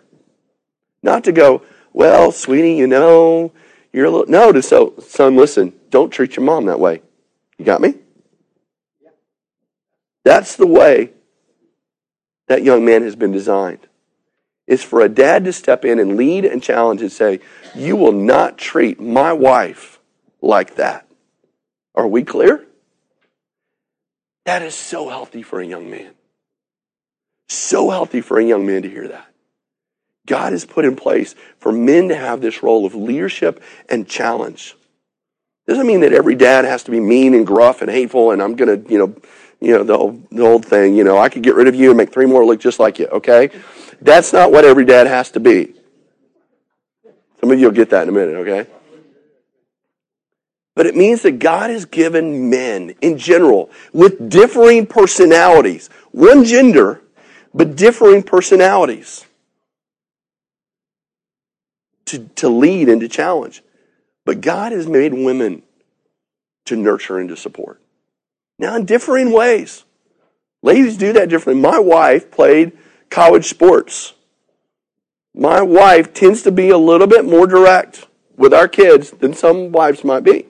Not 1.05 1.25
to 1.25 1.33
go, 1.33 1.61
well, 1.93 2.33
sweetie, 2.33 2.77
you 2.77 2.87
know, 2.87 3.53
you're 3.93 4.07
a 4.07 4.11
little. 4.11 4.27
No, 4.27 4.53
to 4.53 4.63
so, 4.63 4.95
son, 5.07 5.37
listen, 5.37 5.75
don't 5.91 6.11
treat 6.11 6.35
your 6.35 6.47
mom 6.47 6.65
that 6.65 6.81
way. 6.81 7.03
You 7.59 7.67
got 7.67 7.83
me? 7.83 7.97
That's 10.25 10.57
the 10.57 10.67
way 10.67 11.11
that 12.49 12.63
young 12.63 12.87
man 12.87 13.03
has 13.03 13.17
been 13.17 13.33
designed. 13.33 13.87
Is 14.67 14.83
for 14.83 15.03
a 15.03 15.11
dad 15.11 15.45
to 15.45 15.53
step 15.53 15.85
in 15.85 15.99
and 15.99 16.17
lead 16.17 16.47
and 16.47 16.63
challenge 16.63 17.03
and 17.03 17.13
say, 17.13 17.41
You 17.75 17.97
will 17.97 18.13
not 18.13 18.57
treat 18.57 18.99
my 18.99 19.35
wife 19.35 20.01
like 20.41 20.77
that. 20.77 21.07
Are 21.95 22.07
we 22.09 22.25
clear? 22.25 22.65
That 24.47 24.63
is 24.63 24.75
so 24.75 25.11
healthy 25.11 25.43
for 25.43 25.61
a 25.61 25.67
young 25.67 25.91
man. 25.91 26.15
So 27.51 27.91
healthy 27.91 28.23
for 28.23 28.39
a 28.39 28.45
young 28.45 28.65
man 28.65 28.83
to 28.83 28.89
hear 28.89 29.09
that. 29.09 29.34
God 30.27 30.53
has 30.53 30.65
put 30.65 30.85
in 30.85 30.97
place 30.97 31.35
for 31.59 31.71
men 31.71 32.09
to 32.09 32.17
have 32.17 32.41
this 32.41 32.63
role 32.63 32.87
of 32.87 32.95
leadership 32.95 33.63
and 33.89 34.09
challenge. 34.09 34.75
Doesn't 35.67 35.87
mean 35.87 36.01
that 36.01 36.13
every 36.13 36.35
dad 36.35 36.65
has 36.65 36.83
to 36.85 36.91
be 36.91 37.01
mean 37.01 37.35
and 37.35 37.47
gruff 37.47 37.83
and 37.83 37.91
hateful 37.91 38.31
and 38.31 38.43
I'm 38.43 38.57
going 38.57 38.85
to, 38.85 38.91
you 38.91 38.99
know, 38.99 39.15
you 39.61 39.73
know, 39.73 39.83
the 39.83 39.97
old, 39.97 40.31
the 40.31 40.43
old 40.43 40.65
thing, 40.65 40.95
you 40.95 41.05
know, 41.05 41.19
I 41.19 41.29
could 41.29 41.43
get 41.43 41.55
rid 41.55 41.69
of 41.69 41.75
you 41.75 41.91
and 41.91 41.97
make 41.97 42.13
three 42.13 42.27
more 42.27 42.45
look 42.45 42.61
just 42.61 42.79
like 42.79 42.99
you, 42.99 43.07
okay? 43.07 43.51
That's 44.03 44.33
not 44.33 44.53
what 44.53 44.65
every 44.65 44.85
dad 44.85 45.07
has 45.07 45.31
to 45.33 45.41
be. 45.41 45.75
Some 47.41 47.51
of 47.51 47.59
you 47.59 47.67
will 47.67 47.75
get 47.75 47.91
that 47.91 48.03
in 48.03 48.09
a 48.11 48.13
minute, 48.13 48.35
okay? 48.37 48.71
But 50.75 50.87
it 50.87 50.97
means 50.97 51.23
that 51.23 51.39
God 51.39 51.71
has 51.71 51.85
given 51.85 52.51
men 52.51 52.95
in 53.01 53.17
general 53.17 53.71
with 53.93 54.29
differing 54.29 54.87
personalities, 54.87 55.89
one 56.11 56.45
gender, 56.45 57.01
but 57.55 57.77
differing 57.77 58.23
personalities 58.23 59.25
to, 62.07 62.29
to 62.37 62.49
lead 62.49 62.89
and 62.89 63.01
to 63.01 63.09
challenge. 63.09 63.63
But 64.25 64.41
God 64.41 64.73
has 64.73 64.87
made 64.87 65.13
women 65.13 65.63
to 66.67 66.77
nurture 66.77 67.19
and 67.19 67.29
to 67.29 67.37
support. 67.37 67.81
Now, 68.59 68.77
in 68.77 68.85
differing 68.85 69.33
ways. 69.33 69.85
Ladies 70.63 70.97
do 70.97 71.13
that 71.13 71.29
differently. 71.29 71.61
My 71.61 71.79
wife 71.79 72.31
played 72.31 72.73
college 73.11 73.47
sports. 73.47 74.15
My 75.35 75.61
wife 75.61 76.15
tends 76.15 76.43
to 76.43 76.53
be 76.53 76.71
a 76.71 76.79
little 76.79 77.07
bit 77.07 77.25
more 77.25 77.47
direct 77.47 78.07
with 78.37 78.55
our 78.55 78.69
kids 78.69 79.11
than 79.11 79.35
some 79.35 79.73
wives 79.73 80.05
might 80.05 80.25
be. 80.25 80.47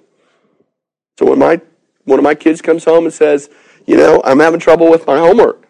So 1.19 1.27
when 1.27 1.39
my 1.39 1.61
one 2.05 2.19
of 2.19 2.23
my 2.23 2.35
kids 2.35 2.61
comes 2.61 2.85
home 2.85 3.05
and 3.05 3.15
says, 3.15 3.49
you 3.87 3.97
know, 3.97 4.21
I'm 4.25 4.41
having 4.41 4.61
trouble 4.61 4.91
with 4.91 5.07
my 5.07 5.19
homework, 5.19 5.67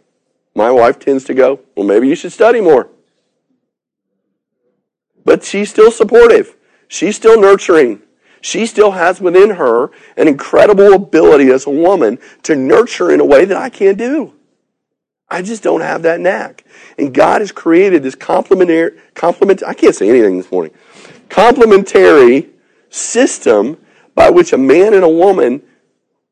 my 0.55 0.71
wife 0.71 0.99
tends 0.99 1.25
to 1.25 1.35
go, 1.35 1.61
well, 1.77 1.87
maybe 1.87 2.09
you 2.09 2.17
should 2.17 2.33
study 2.33 2.61
more. 2.61 2.89
But 5.25 5.45
she's 5.45 5.71
still 5.71 5.91
supportive. 5.91 6.57
She's 6.89 7.17
still 7.17 7.41
nurturing. 7.41 8.03
She 8.41 8.67
still 8.67 8.91
has 8.91 9.21
within 9.21 9.51
her 9.51 9.91
an 10.17 10.29
incredible 10.29 10.93
ability 10.93 11.51
as 11.51 11.67
a 11.67 11.71
woman 11.71 12.19
to 12.43 12.55
nurture 12.55 13.11
in 13.11 13.21
a 13.21 13.25
way 13.25 13.47
that 13.47 13.57
I 13.57 13.71
can't 13.71 13.97
do. 13.97 14.35
I 15.31 15.41
just 15.43 15.63
don't 15.63 15.81
have 15.81 16.03
that 16.03 16.21
knack. 16.21 16.65
And 16.99 17.15
God 17.15 17.41
has 17.41 17.51
created 17.51 18.03
this 18.03 18.15
complementary, 18.15 19.01
complement, 19.15 19.63
I 19.67 19.73
can't 19.73 19.95
say 19.95 20.09
anything 20.09 20.37
this 20.37 20.53
morning, 20.53 20.73
complementary 21.29 22.51
system 22.91 23.79
by 24.15 24.31
which 24.31 24.53
a 24.53 24.59
man 24.59 24.95
and 24.95 25.03
a 25.03 25.09
woman 25.09 25.63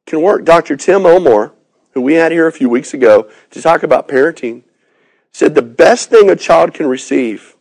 can 0.07 0.21
work. 0.21 0.45
Dr. 0.45 0.77
Tim 0.77 1.07
Elmore, 1.07 1.55
who 1.93 2.03
we 2.03 2.15
had 2.15 2.31
here 2.31 2.47
a 2.47 2.53
few 2.53 2.69
weeks 2.69 2.93
ago 2.93 3.31
to 3.51 3.63
talk 3.63 3.83
about 3.83 4.07
parenting, 4.07 4.63
said 5.33 5.55
the 5.55 5.63
best 5.63 6.11
thing 6.11 6.29
a 6.29 6.37
child 6.37 6.75
can 6.75 6.87
receive 6.87 7.52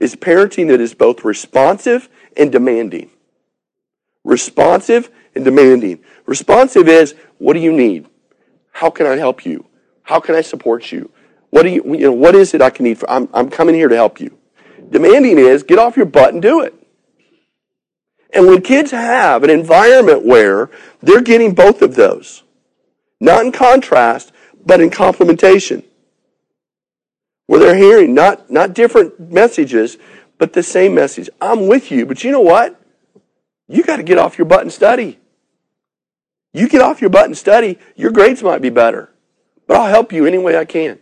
is 0.00 0.14
parenting 0.14 0.68
that 0.68 0.80
is 0.80 0.94
both 0.94 1.24
responsive 1.24 2.08
and 2.36 2.50
demanding. 2.52 3.10
Responsive 4.24 5.10
and 5.34 5.44
demanding. 5.44 6.00
Responsive 6.26 6.88
is, 6.88 7.14
what 7.38 7.54
do 7.54 7.60
you 7.60 7.72
need? 7.72 8.06
How 8.72 8.90
can 8.90 9.06
I 9.06 9.16
help 9.16 9.44
you? 9.44 9.66
How 10.02 10.20
can 10.20 10.34
I 10.34 10.40
support 10.40 10.92
you? 10.92 11.10
What 11.50 11.62
do 11.62 11.70
you, 11.70 11.82
you 11.84 12.06
know, 12.06 12.12
what 12.12 12.34
is 12.34 12.54
it 12.54 12.62
I 12.62 12.70
can 12.70 12.84
need 12.84 12.98
for, 12.98 13.10
I'm, 13.10 13.28
I'm 13.32 13.50
coming 13.50 13.74
here 13.74 13.88
to 13.88 13.96
help 13.96 14.20
you. 14.20 14.36
Demanding 14.90 15.38
is, 15.38 15.62
get 15.62 15.78
off 15.78 15.96
your 15.96 16.06
butt 16.06 16.32
and 16.32 16.42
do 16.42 16.60
it. 16.60 16.74
And 18.30 18.46
when 18.46 18.60
kids 18.62 18.90
have 18.90 19.42
an 19.42 19.50
environment 19.50 20.24
where 20.24 20.70
they're 21.02 21.22
getting 21.22 21.54
both 21.54 21.82
of 21.82 21.94
those, 21.94 22.42
not 23.20 23.44
in 23.44 23.52
contrast, 23.52 24.32
but 24.64 24.80
in 24.80 24.90
complementation, 24.90 25.84
where 27.48 27.58
they're 27.58 27.76
hearing 27.76 28.14
not, 28.14 28.50
not 28.50 28.74
different 28.74 29.18
messages, 29.18 29.96
but 30.36 30.52
the 30.52 30.62
same 30.62 30.94
message. 30.94 31.30
I'm 31.40 31.66
with 31.66 31.90
you, 31.90 32.04
but 32.06 32.22
you 32.22 32.30
know 32.30 32.42
what? 32.42 32.80
You 33.66 33.82
got 33.82 33.96
to 33.96 34.02
get 34.02 34.18
off 34.18 34.38
your 34.38 34.44
butt 34.44 34.60
and 34.60 34.72
study. 34.72 35.18
You 36.52 36.68
get 36.68 36.82
off 36.82 37.00
your 37.00 37.10
butt 37.10 37.24
and 37.24 37.36
study, 37.36 37.78
your 37.96 38.12
grades 38.12 38.42
might 38.42 38.60
be 38.60 38.68
better. 38.68 39.10
But 39.66 39.78
I'll 39.78 39.88
help 39.88 40.12
you 40.12 40.26
any 40.26 40.36
way 40.36 40.58
I 40.58 40.66
can. 40.66 40.98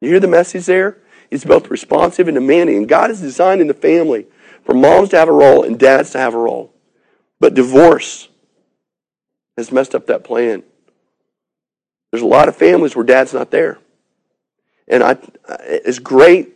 You 0.00 0.10
hear 0.10 0.20
the 0.20 0.26
message 0.26 0.66
there? 0.66 0.98
It's 1.30 1.44
both 1.44 1.70
responsive 1.70 2.26
and 2.26 2.34
demanding. 2.34 2.76
And 2.76 2.88
God 2.88 3.12
is 3.12 3.20
designed 3.20 3.60
in 3.60 3.68
the 3.68 3.74
family 3.74 4.26
for 4.64 4.74
moms 4.74 5.10
to 5.10 5.16
have 5.16 5.28
a 5.28 5.32
role 5.32 5.62
and 5.62 5.78
dads 5.78 6.10
to 6.10 6.18
have 6.18 6.34
a 6.34 6.38
role. 6.38 6.74
But 7.38 7.54
divorce 7.54 8.28
has 9.56 9.70
messed 9.70 9.94
up 9.94 10.08
that 10.08 10.24
plan. 10.24 10.64
There's 12.10 12.22
a 12.22 12.26
lot 12.26 12.48
of 12.48 12.56
families 12.56 12.96
where 12.96 13.04
dad's 13.04 13.32
not 13.32 13.52
there. 13.52 13.78
And 14.88 15.02
I, 15.02 15.16
as 15.84 15.98
great 15.98 16.50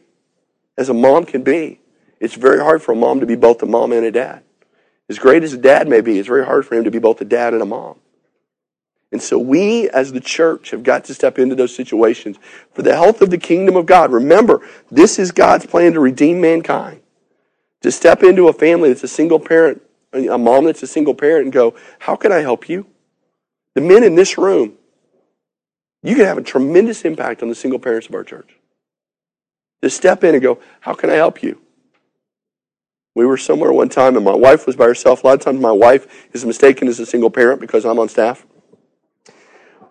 as 0.76 0.88
a 0.88 0.94
mom 0.94 1.24
can 1.24 1.42
be, 1.42 1.80
it's 2.20 2.34
very 2.34 2.58
hard 2.58 2.82
for 2.82 2.92
a 2.92 2.96
mom 2.96 3.20
to 3.20 3.26
be 3.26 3.36
both 3.36 3.62
a 3.62 3.66
mom 3.66 3.92
and 3.92 4.04
a 4.04 4.10
dad. 4.10 4.42
As 5.08 5.18
great 5.18 5.42
as 5.42 5.52
a 5.52 5.58
dad 5.58 5.88
may 5.88 6.00
be, 6.00 6.18
it's 6.18 6.28
very 6.28 6.44
hard 6.44 6.66
for 6.66 6.74
him 6.74 6.84
to 6.84 6.90
be 6.90 6.98
both 6.98 7.20
a 7.20 7.24
dad 7.24 7.52
and 7.52 7.62
a 7.62 7.66
mom. 7.66 7.98
And 9.12 9.22
so 9.22 9.38
we 9.38 9.88
as 9.90 10.12
the 10.12 10.20
church 10.20 10.70
have 10.70 10.82
got 10.82 11.04
to 11.04 11.14
step 11.14 11.38
into 11.38 11.54
those 11.54 11.74
situations 11.74 12.38
for 12.72 12.82
the 12.82 12.94
health 12.94 13.22
of 13.22 13.30
the 13.30 13.38
kingdom 13.38 13.76
of 13.76 13.86
God. 13.86 14.12
Remember, 14.12 14.66
this 14.90 15.18
is 15.18 15.30
God's 15.30 15.64
plan 15.64 15.92
to 15.92 16.00
redeem 16.00 16.40
mankind. 16.40 17.00
To 17.82 17.92
step 17.92 18.24
into 18.24 18.48
a 18.48 18.52
family 18.52 18.88
that's 18.88 19.04
a 19.04 19.08
single 19.08 19.38
parent, 19.38 19.80
a 20.12 20.36
mom 20.38 20.64
that's 20.64 20.82
a 20.82 20.88
single 20.88 21.14
parent 21.14 21.44
and 21.44 21.52
go, 21.52 21.76
how 22.00 22.16
can 22.16 22.32
I 22.32 22.40
help 22.40 22.68
you? 22.68 22.86
The 23.74 23.80
men 23.80 24.02
in 24.02 24.16
this 24.16 24.36
room, 24.36 24.75
you 26.06 26.14
can 26.14 26.24
have 26.24 26.38
a 26.38 26.42
tremendous 26.42 27.04
impact 27.04 27.42
on 27.42 27.48
the 27.48 27.54
single 27.54 27.78
parents 27.78 28.06
of 28.06 28.14
our 28.14 28.24
church. 28.24 28.56
To 29.82 29.90
step 29.90 30.24
in 30.24 30.34
and 30.34 30.42
go, 30.42 30.58
how 30.80 30.94
can 30.94 31.10
I 31.10 31.14
help 31.14 31.42
you? 31.42 31.60
We 33.14 33.24
were 33.24 33.36
somewhere 33.36 33.72
one 33.72 33.88
time 33.88 34.14
and 34.16 34.24
my 34.24 34.34
wife 34.34 34.66
was 34.66 34.76
by 34.76 34.86
herself. 34.86 35.24
A 35.24 35.26
lot 35.26 35.34
of 35.34 35.40
times 35.40 35.60
my 35.60 35.72
wife 35.72 36.28
is 36.34 36.44
mistaken 36.44 36.86
as 36.86 37.00
a 37.00 37.06
single 37.06 37.30
parent 37.30 37.60
because 37.60 37.84
I'm 37.84 37.98
on 37.98 38.08
staff. 38.08 38.46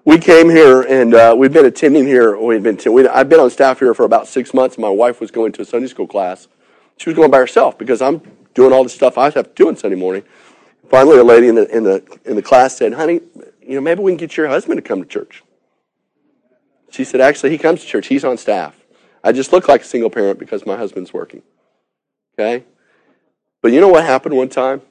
We 0.05 0.19
came 0.19 0.49
here 0.51 0.83
and 0.83 1.15
uh, 1.15 1.35
we've 1.35 1.51
been 1.51 1.65
attending 1.65 2.05
here. 2.05 2.37
We've 2.37 2.61
been 2.61 2.77
we, 2.93 3.07
I've 3.07 3.27
been 3.27 3.39
on 3.39 3.49
staff 3.49 3.79
here 3.79 3.95
for 3.95 4.05
about 4.05 4.27
six 4.27 4.53
months. 4.53 4.77
My 4.77 4.89
wife 4.89 5.19
was 5.19 5.31
going 5.31 5.51
to 5.53 5.63
a 5.63 5.65
Sunday 5.65 5.87
school 5.87 6.05
class. 6.05 6.47
She 6.97 7.09
was 7.09 7.17
going 7.17 7.31
by 7.31 7.39
herself 7.39 7.79
because 7.79 8.01
I'm 8.01 8.21
doing 8.53 8.71
all 8.71 8.83
the 8.83 8.89
stuff 8.89 9.17
I 9.17 9.31
have 9.31 9.33
to 9.33 9.51
do 9.55 9.67
on 9.67 9.75
Sunday 9.75 9.97
morning. 9.97 10.23
Finally, 10.89 11.17
a 11.17 11.23
lady 11.23 11.47
in 11.47 11.55
the 11.55 11.75
in 11.75 11.83
the 11.83 12.03
in 12.25 12.35
the 12.35 12.43
class 12.43 12.77
said, 12.77 12.93
"Honey, 12.93 13.21
you 13.61 13.73
know 13.73 13.81
maybe 13.81 14.01
we 14.01 14.11
can 14.11 14.17
get 14.17 14.37
your 14.37 14.47
husband 14.47 14.77
to 14.77 14.83
come 14.83 15.01
to 15.01 15.07
church." 15.07 15.41
She 16.89 17.03
said, 17.03 17.21
"Actually, 17.21 17.51
he 17.51 17.57
comes 17.57 17.81
to 17.81 17.87
church. 17.87 18.07
He's 18.07 18.23
on 18.23 18.37
staff. 18.37 18.85
I 19.23 19.31
just 19.31 19.51
look 19.51 19.67
like 19.67 19.81
a 19.81 19.85
single 19.85 20.09
parent 20.09 20.39
because 20.39 20.65
my 20.65 20.77
husband's 20.77 21.13
working." 21.13 21.41
Okay. 22.37 22.63
But 23.61 23.71
you 23.71 23.81
know 23.81 23.87
what 23.87 24.05
happened 24.05 24.35
one 24.35 24.49
time? 24.49 24.81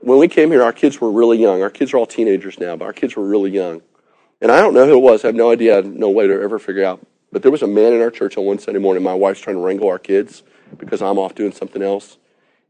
When 0.00 0.18
we 0.18 0.28
came 0.28 0.50
here, 0.50 0.62
our 0.62 0.72
kids 0.72 1.00
were 1.00 1.10
really 1.10 1.38
young. 1.38 1.62
Our 1.62 1.70
kids 1.70 1.92
are 1.92 1.98
all 1.98 2.06
teenagers 2.06 2.58
now, 2.58 2.76
but 2.76 2.84
our 2.84 2.92
kids 2.92 3.16
were 3.16 3.26
really 3.26 3.50
young. 3.50 3.82
And 4.40 4.52
I 4.52 4.60
don't 4.60 4.74
know 4.74 4.86
who 4.86 4.94
it 4.94 5.02
was. 5.02 5.24
I 5.24 5.28
have 5.28 5.34
no 5.34 5.50
idea. 5.50 5.72
I 5.72 5.76
have 5.76 5.86
no 5.86 6.10
way 6.10 6.26
to 6.26 6.40
ever 6.40 6.58
figure 6.58 6.84
out. 6.84 7.04
But 7.32 7.42
there 7.42 7.50
was 7.50 7.62
a 7.62 7.66
man 7.66 7.92
in 7.92 8.00
our 8.00 8.10
church 8.10 8.36
on 8.36 8.44
one 8.44 8.58
Sunday 8.58 8.80
morning. 8.80 9.02
My 9.02 9.14
wife's 9.14 9.40
trying 9.40 9.56
to 9.56 9.62
wrangle 9.62 9.88
our 9.88 9.98
kids 9.98 10.42
because 10.78 11.02
I'm 11.02 11.18
off 11.18 11.34
doing 11.34 11.52
something 11.52 11.82
else. 11.82 12.18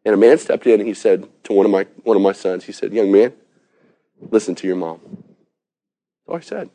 And 0.04 0.14
a 0.14 0.16
man 0.16 0.38
stepped 0.38 0.66
in 0.66 0.80
and 0.80 0.86
he 0.86 0.94
said 0.94 1.28
to 1.44 1.52
one 1.52 1.66
of 1.66 1.72
my 1.72 1.86
one 2.04 2.16
of 2.16 2.22
my 2.22 2.32
sons, 2.32 2.64
he 2.64 2.72
said, 2.72 2.92
"Young 2.92 3.10
man, 3.10 3.32
listen 4.30 4.54
to 4.56 4.66
your 4.66 4.76
mom." 4.76 5.00
That's 5.04 6.28
all 6.28 6.36
I 6.36 6.40
said. 6.40 6.70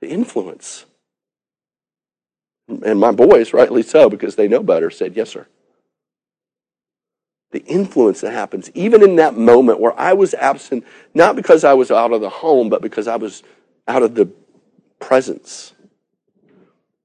The 0.00 0.08
influence 0.08 0.84
and 2.68 3.00
my 3.00 3.12
boys, 3.12 3.52
rightly 3.52 3.82
so, 3.82 4.10
because 4.10 4.36
they 4.36 4.48
know 4.48 4.62
better, 4.62 4.90
said, 4.90 5.16
Yes, 5.16 5.30
sir. 5.30 5.46
The 7.50 7.64
influence 7.64 8.20
that 8.20 8.32
happens, 8.32 8.70
even 8.74 9.02
in 9.02 9.16
that 9.16 9.34
moment 9.34 9.80
where 9.80 9.98
I 9.98 10.12
was 10.12 10.34
absent, 10.34 10.84
not 11.14 11.34
because 11.34 11.64
I 11.64 11.72
was 11.72 11.90
out 11.90 12.12
of 12.12 12.20
the 12.20 12.28
home, 12.28 12.68
but 12.68 12.82
because 12.82 13.08
I 13.08 13.16
was 13.16 13.42
out 13.86 14.02
of 14.02 14.14
the 14.14 14.30
presence. 15.00 15.72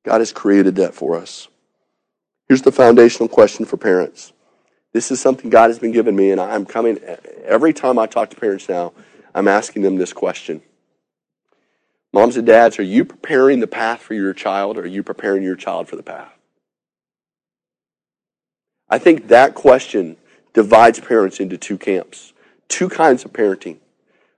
God 0.04 0.20
has 0.20 0.34
created 0.34 0.76
that 0.76 0.94
for 0.94 1.16
us. 1.16 1.48
Here's 2.50 2.62
the 2.62 2.74
foundational 2.74 3.30
question 3.30 3.66
for 3.66 3.78
parents. 3.78 4.34
This 4.92 5.12
is 5.12 5.22
something 5.22 5.50
God 5.50 5.70
has 5.70 5.80
been 5.80 5.94
giving 5.94 6.16
me, 6.16 6.32
and 6.32 6.42
I'm 6.42 6.66
coming, 6.66 7.00
every 7.46 7.72
time 7.72 7.98
I 7.98 8.06
talk 8.06 8.30
to 8.32 8.36
parents 8.36 8.68
now, 8.68 8.92
I'm 9.34 9.48
asking 9.48 9.82
them 9.82 9.96
this 9.96 10.12
question 10.12 10.62
Moms 12.13 12.38
and 12.38 12.45
dads, 12.45 12.78
are 12.78 12.84
you 12.84 13.04
preparing 13.04 13.60
the 13.60 13.67
path 13.67 13.99
for 13.99 14.13
your 14.13 14.34
child 14.34 14.78
or 14.78 14.82
are 14.82 14.86
you 14.86 15.02
preparing 15.02 15.41
your 15.41 15.56
child 15.56 15.89
for 15.89 15.95
the 15.95 16.04
path? 16.04 16.32
I 18.88 18.99
think 18.99 19.30
that 19.30 19.56
question 19.56 20.17
divides 20.54 20.99
parents 20.99 21.39
into 21.39 21.58
two 21.58 21.80
camps, 21.80 22.32
two 22.67 22.88
kinds 22.88 23.26
of 23.26 23.34
parenting. 23.34 23.78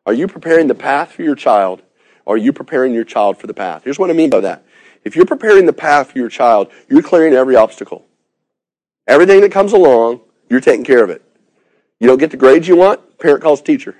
Are 0.05 0.13
you 0.13 0.29
preparing 0.29 0.67
the 0.67 0.75
path 0.75 1.11
for 1.11 1.23
your 1.23 1.35
child 1.35 1.81
or 2.23 2.35
are 2.35 2.38
you 2.38 2.53
preparing 2.53 2.93
your 2.93 3.03
child 3.03 3.38
for 3.38 3.47
the 3.47 3.53
path? 3.53 3.83
Here's 3.83 3.99
what 3.99 4.09
I 4.09 4.13
mean 4.13 4.29
by 4.29 4.39
that. 4.39 4.63
If 5.03 5.17
you're 5.17 5.25
preparing 5.25 5.65
the 5.65 5.73
path 5.73 6.11
for 6.13 6.17
your 6.17 6.29
child, 6.29 6.71
you're 6.88 7.03
clearing 7.03 7.33
every 7.33 7.57
obstacle. 7.57 8.05
Everything 9.05 9.41
that 9.41 9.51
comes 9.51 9.73
along, 9.73 10.21
you're 10.49 10.61
taking 10.61 10.85
care 10.85 11.03
of 11.03 11.09
it. 11.09 11.21
You 11.99 12.07
don't 12.07 12.19
get 12.19 12.31
the 12.31 12.38
grades 12.38 12.69
you 12.69 12.77
want, 12.77 13.19
parent 13.19 13.43
calls 13.43 13.61
teacher. 13.61 13.97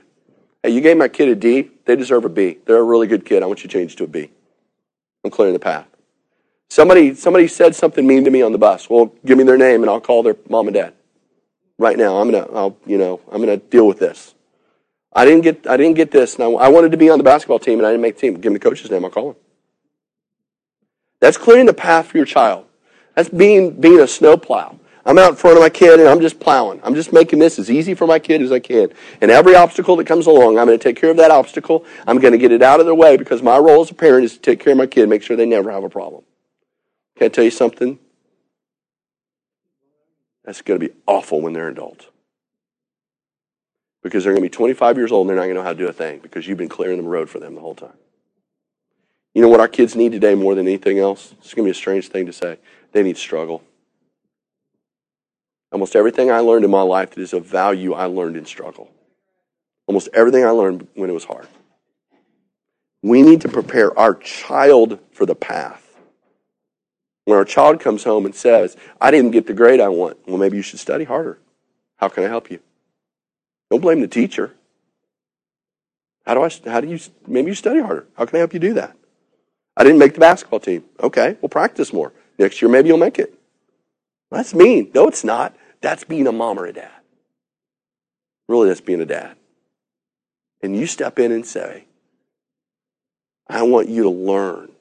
Hey, 0.65 0.71
you 0.71 0.82
gave 0.82 0.97
my 0.97 1.08
kid 1.08 1.28
a 1.28 1.36
D, 1.36 1.69
they 1.86 1.95
deserve 1.95 2.25
a 2.25 2.30
B. 2.30 2.58
They're 2.65 2.80
a 2.80 2.84
really 2.84 3.06
good 3.06 3.23
kid. 3.23 3.43
I 3.43 3.45
want 3.45 3.63
you 3.63 3.69
to 3.69 3.71
change 3.71 3.97
to 3.97 4.06
a 4.06 4.08
B. 4.08 4.32
I'm 5.23 5.30
clearing 5.30 5.54
the 5.54 5.60
path. 5.60 5.86
Somebody, 6.71 7.13
somebody 7.13 7.47
said 7.47 7.75
something 7.75 8.08
mean 8.08 8.23
to 8.23 8.32
me 8.32 8.41
on 8.41 8.51
the 8.51 8.58
bus. 8.58 8.89
Well, 8.89 9.13
give 9.23 9.38
me 9.38 9.43
their 9.43 9.60
name 9.60 9.84
and 9.84 9.91
I'll 9.91 10.01
call 10.01 10.23
their 10.23 10.36
mom 10.49 10.65
and 10.65 10.73
dad. 10.73 10.95
Right 11.78 11.95
now, 11.95 12.17
I'm 12.17 12.32
gonna, 12.32 12.51
I'll, 12.51 12.75
you 12.84 12.97
know, 12.97 13.21
I'm 13.32 13.41
gonna 13.41 13.58
deal 13.58 13.86
with 13.86 13.99
this. 13.99 14.34
I 15.13 15.23
didn't 15.23 15.41
get, 15.41 15.67
I 15.67 15.78
didn't 15.78 15.97
get 15.97 16.10
this. 16.10 16.39
Now, 16.39 16.56
I 16.56 16.69
wanted 16.69 16.93
to 16.93 16.97
be 16.97 17.12
on 17.12 17.19
the 17.19 17.23
basketball 17.23 17.60
team 17.60 17.78
and 17.78 17.86
I 17.86 17.91
didn't 17.91 18.01
make 18.01 18.15
the 18.15 18.21
team. 18.21 18.41
Give 18.41 18.51
me 18.51 18.58
the 18.58 18.67
coach's 18.67 18.89
name. 18.89 19.06
I'll 19.06 19.12
call 19.12 19.30
him. 19.30 19.36
That's 21.19 21.38
clearing 21.38 21.67
the 21.67 21.75
path 21.75 22.08
for 22.08 22.17
your 22.17 22.25
child. 22.25 22.65
That's 23.13 23.30
being, 23.30 23.80
being 23.80 23.99
a 23.99 24.08
snowplow. 24.08 24.74
I'm 25.06 25.20
out 25.20 25.32
in 25.32 25.36
front 25.36 25.58
of 25.58 25.63
my 25.63 25.70
kid 25.70 26.00
and 26.00 26.10
I'm 26.10 26.22
just 26.22 26.39
plowing. 26.39 26.82
I'm 26.84 26.96
just 26.96 27.13
making 27.13 27.39
this 27.39 27.60
as 27.60 27.70
easy 27.72 27.94
for 27.94 28.08
my 28.08 28.20
kid 28.20 28.41
as 28.41 28.52
I 28.52 28.60
can. 28.60 28.91
And 29.22 29.32
every 29.32 29.56
obstacle 29.56 29.96
that 29.98 30.08
comes 30.08 30.28
along, 30.28 30.58
I'm 30.58 30.65
going 30.68 30.80
to 30.80 30.84
take 30.84 30.98
care 30.98 31.12
of 31.12 31.18
that 31.18 31.32
obstacle. 31.32 31.86
I'm 32.08 32.20
going 32.20 32.34
to 32.34 32.39
get 32.39 32.52
it 32.52 32.63
out 32.63 32.80
of 32.80 32.88
their 32.88 32.96
way 32.96 33.18
because 33.18 33.44
my 33.44 33.58
role 33.58 33.82
as 33.82 33.91
a 33.91 33.96
parent 33.96 34.26
is 34.26 34.34
to 34.34 34.39
take 34.39 34.60
care 34.60 34.74
of 34.74 34.78
my 34.78 34.88
kid, 34.88 35.08
make 35.10 35.24
sure 35.24 35.38
they 35.38 35.46
never 35.46 35.72
have 35.72 35.84
a 35.84 35.89
problem. 35.89 36.24
Can 37.18 37.26
I 37.26 37.30
tell 37.30 37.44
you 37.44 37.52
something? 37.52 38.00
That's 40.44 40.62
going 40.62 40.80
to 40.80 40.88
be 40.88 40.94
awful 41.08 41.41
when 41.41 41.54
they're 41.54 41.70
adults. 41.70 42.08
because 44.04 44.24
they're 44.24 44.34
going 44.34 44.44
to 44.44 44.50
be 44.50 44.56
25 44.56 44.98
years 44.98 45.12
old 45.12 45.26
and 45.26 45.30
they're 45.32 45.38
not 45.38 45.44
going 45.44 45.56
to 45.56 45.62
know 45.62 45.65
how 45.65 45.74
to 45.74 45.80
do 45.80 45.88
a 45.88 45.94
thing 45.94 46.20
because 46.20 46.48
you've 46.48 46.60
been 46.60 46.70
clearing 46.70 46.98
the 46.98 47.04
road 47.10 47.30
for 47.30 47.39
them 47.39 47.56
the 47.56 47.62
whole 47.62 47.76
time. 47.76 47.98
You 49.34 49.41
know 49.41 49.50
what 49.50 49.60
our 49.60 49.68
kids 49.68 49.96
need 49.96 50.12
today 50.13 50.36
more 50.36 50.56
than 50.56 50.68
anything 50.68 51.00
else? 51.00 51.34
It's 51.39 51.54
going 51.56 51.65
to 51.65 51.70
be 51.70 51.72
a 51.72 51.76
strange 51.76 52.10
thing 52.10 52.28
to 52.28 52.34
say. 52.34 52.60
They 52.91 53.04
need 53.04 53.18
struggle. 53.18 53.63
Almost 55.75 55.97
everything 55.97 56.31
I 56.31 56.39
learned 56.39 56.63
in 56.63 56.71
my 56.71 56.83
life 56.83 57.09
that 57.09 57.21
is 57.21 57.33
of 57.33 57.45
value, 57.45 57.91
I 57.91 58.05
learned 58.05 58.38
in 58.38 58.45
struggle. 58.45 58.89
Almost 59.88 60.07
everything 60.13 60.45
I 60.45 60.51
learned 60.51 60.88
when 60.93 61.09
it 61.09 61.13
was 61.13 61.25
hard. 61.25 61.49
We 63.03 63.21
need 63.21 63.41
to 63.41 63.49
prepare 63.49 63.91
our 63.99 64.15
child 64.15 64.99
for 65.11 65.25
the 65.25 65.35
path. 65.35 65.99
When 67.25 67.38
our 67.38 67.43
child 67.43 67.81
comes 67.81 68.05
home 68.05 68.25
and 68.25 68.33
says, 68.33 68.77
I 69.01 69.11
didn't 69.11 69.31
get 69.31 69.47
the 69.47 69.53
grade 69.53 69.81
I 69.81 69.89
want, 69.89 70.17
well, 70.25 70.38
maybe 70.38 70.55
you 70.55 70.63
should 70.63 70.79
study 70.79 71.03
harder. 71.03 71.39
How 71.97 72.07
can 72.07 72.23
I 72.23 72.29
help 72.29 72.49
you? 72.49 72.61
Don't 73.69 73.81
blame 73.81 73.99
the 73.99 74.07
teacher. 74.07 74.53
How 76.25 76.35
do 76.35 76.43
I, 76.43 76.71
how 76.71 76.79
do 76.79 76.88
you, 76.88 76.99
maybe 77.27 77.49
you 77.49 77.53
study 77.53 77.81
harder. 77.81 78.07
How 78.13 78.25
can 78.25 78.38
I 78.38 78.39
help 78.39 78.53
you 78.53 78.61
do 78.61 78.75
that? 78.75 78.95
I 79.75 79.83
didn't 79.83 79.99
make 79.99 80.13
the 80.13 80.21
basketball 80.21 80.61
team. 80.61 80.85
Okay, 81.03 81.35
well, 81.41 81.49
practice 81.49 81.91
more. 81.91 82.13
Next 82.39 82.61
year, 82.61 82.71
maybe 82.71 82.88
you'll 82.88 82.97
make 82.97 83.19
it. 83.19 83.38
That's 84.31 84.53
mean. 84.53 84.89
No, 84.93 85.09
it's 85.09 85.25
not. 85.25 85.53
That's 85.86 86.04
being 86.04 86.26
a 86.26 86.32
mom 86.32 86.58
or 86.58 86.65
a 86.65 86.74
dad. 86.74 86.89
Really, 88.50 88.69
that's 88.69 88.82
being 88.82 89.02
a 89.02 89.06
dad. 89.06 89.38
And 90.63 90.76
you 90.76 90.88
step 90.88 91.19
in 91.19 91.32
and 91.32 91.45
say, 91.45 91.86
I 93.48 93.62
want 93.62 93.88
you 93.88 94.02
to 94.02 94.10
learn 94.10 94.71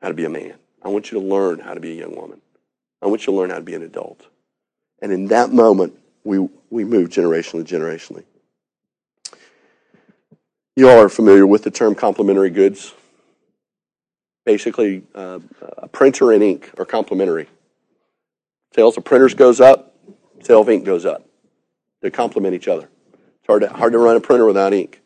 how 0.00 0.08
to 0.08 0.14
be 0.14 0.24
a 0.24 0.30
man. 0.30 0.54
I 0.82 0.88
want 0.88 1.12
you 1.12 1.20
to 1.20 1.26
learn 1.26 1.58
how 1.58 1.74
to 1.74 1.80
be 1.80 1.90
a 1.90 1.94
young 1.94 2.16
woman. 2.16 2.40
I 3.02 3.06
want 3.08 3.26
you 3.26 3.34
to 3.34 3.38
learn 3.38 3.50
how 3.50 3.56
to 3.56 3.62
be 3.62 3.74
an 3.74 3.82
adult. 3.82 4.24
And 5.02 5.12
in 5.12 5.26
that 5.26 5.52
moment, 5.52 5.92
we, 6.24 6.38
we 6.70 6.84
move 6.84 7.10
generationally, 7.10 7.64
generationally. 7.64 8.24
You 10.74 10.88
all 10.88 11.02
are 11.02 11.10
familiar 11.10 11.46
with 11.46 11.64
the 11.64 11.70
term 11.70 11.94
complementary 11.94 12.48
goods. 12.48 12.94
Basically, 14.46 15.02
uh, 15.14 15.40
a 15.76 15.88
printer 15.88 16.32
and 16.32 16.42
ink 16.42 16.70
are 16.78 16.86
complementary. 16.86 17.46
Sales 18.74 18.96
of 18.96 19.04
printers 19.04 19.34
goes 19.34 19.60
up, 19.60 19.94
sale 20.42 20.62
of 20.62 20.68
ink 20.68 20.84
goes 20.84 21.04
up. 21.04 21.26
They 22.00 22.10
complement 22.10 22.54
each 22.54 22.68
other. 22.68 22.88
It's 23.12 23.46
hard 23.46 23.62
to, 23.62 23.68
hard 23.68 23.92
to 23.92 23.98
run 23.98 24.16
a 24.16 24.20
printer 24.20 24.46
without 24.46 24.72
ink. 24.72 25.00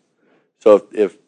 So 0.61 0.77
if, 0.77 0.83
if 0.93 1.19